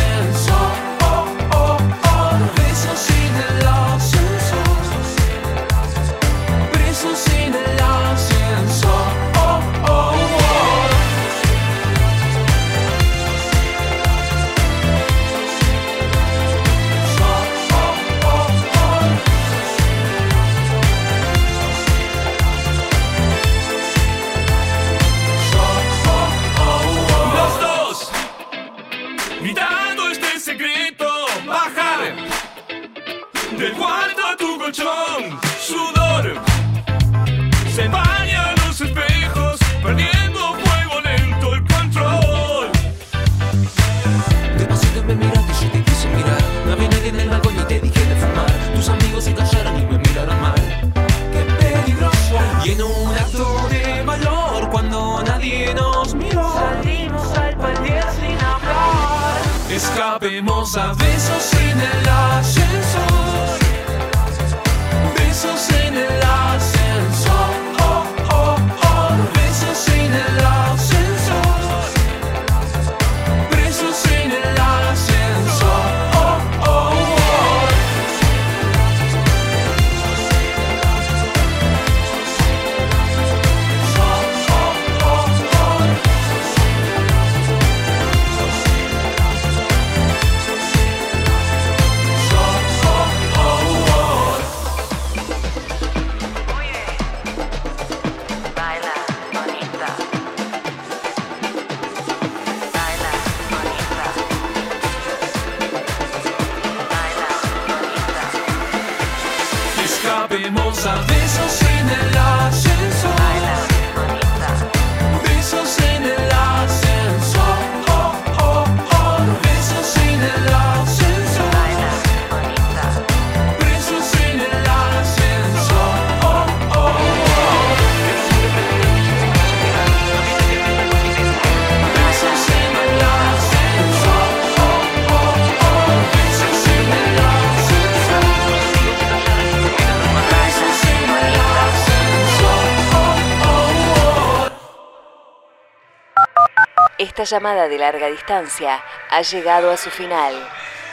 llamada 147.26 147.68
de 147.68 147.76
larga 147.76 148.06
distancia 148.06 148.82
ha 149.10 149.20
llegado 149.20 149.70
a 149.70 149.76
su 149.76 149.90
final. 149.90 150.34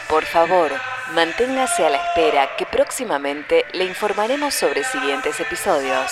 Por 0.09 0.25
favor, 0.25 0.71
manténgase 1.13 1.85
a 1.85 1.89
la 1.89 1.97
espera 1.97 2.55
que 2.57 2.65
próximamente 2.65 3.65
le 3.71 3.85
informaremos 3.85 4.53
sobre 4.53 4.83
siguientes 4.83 5.39
episodios. 5.39 6.11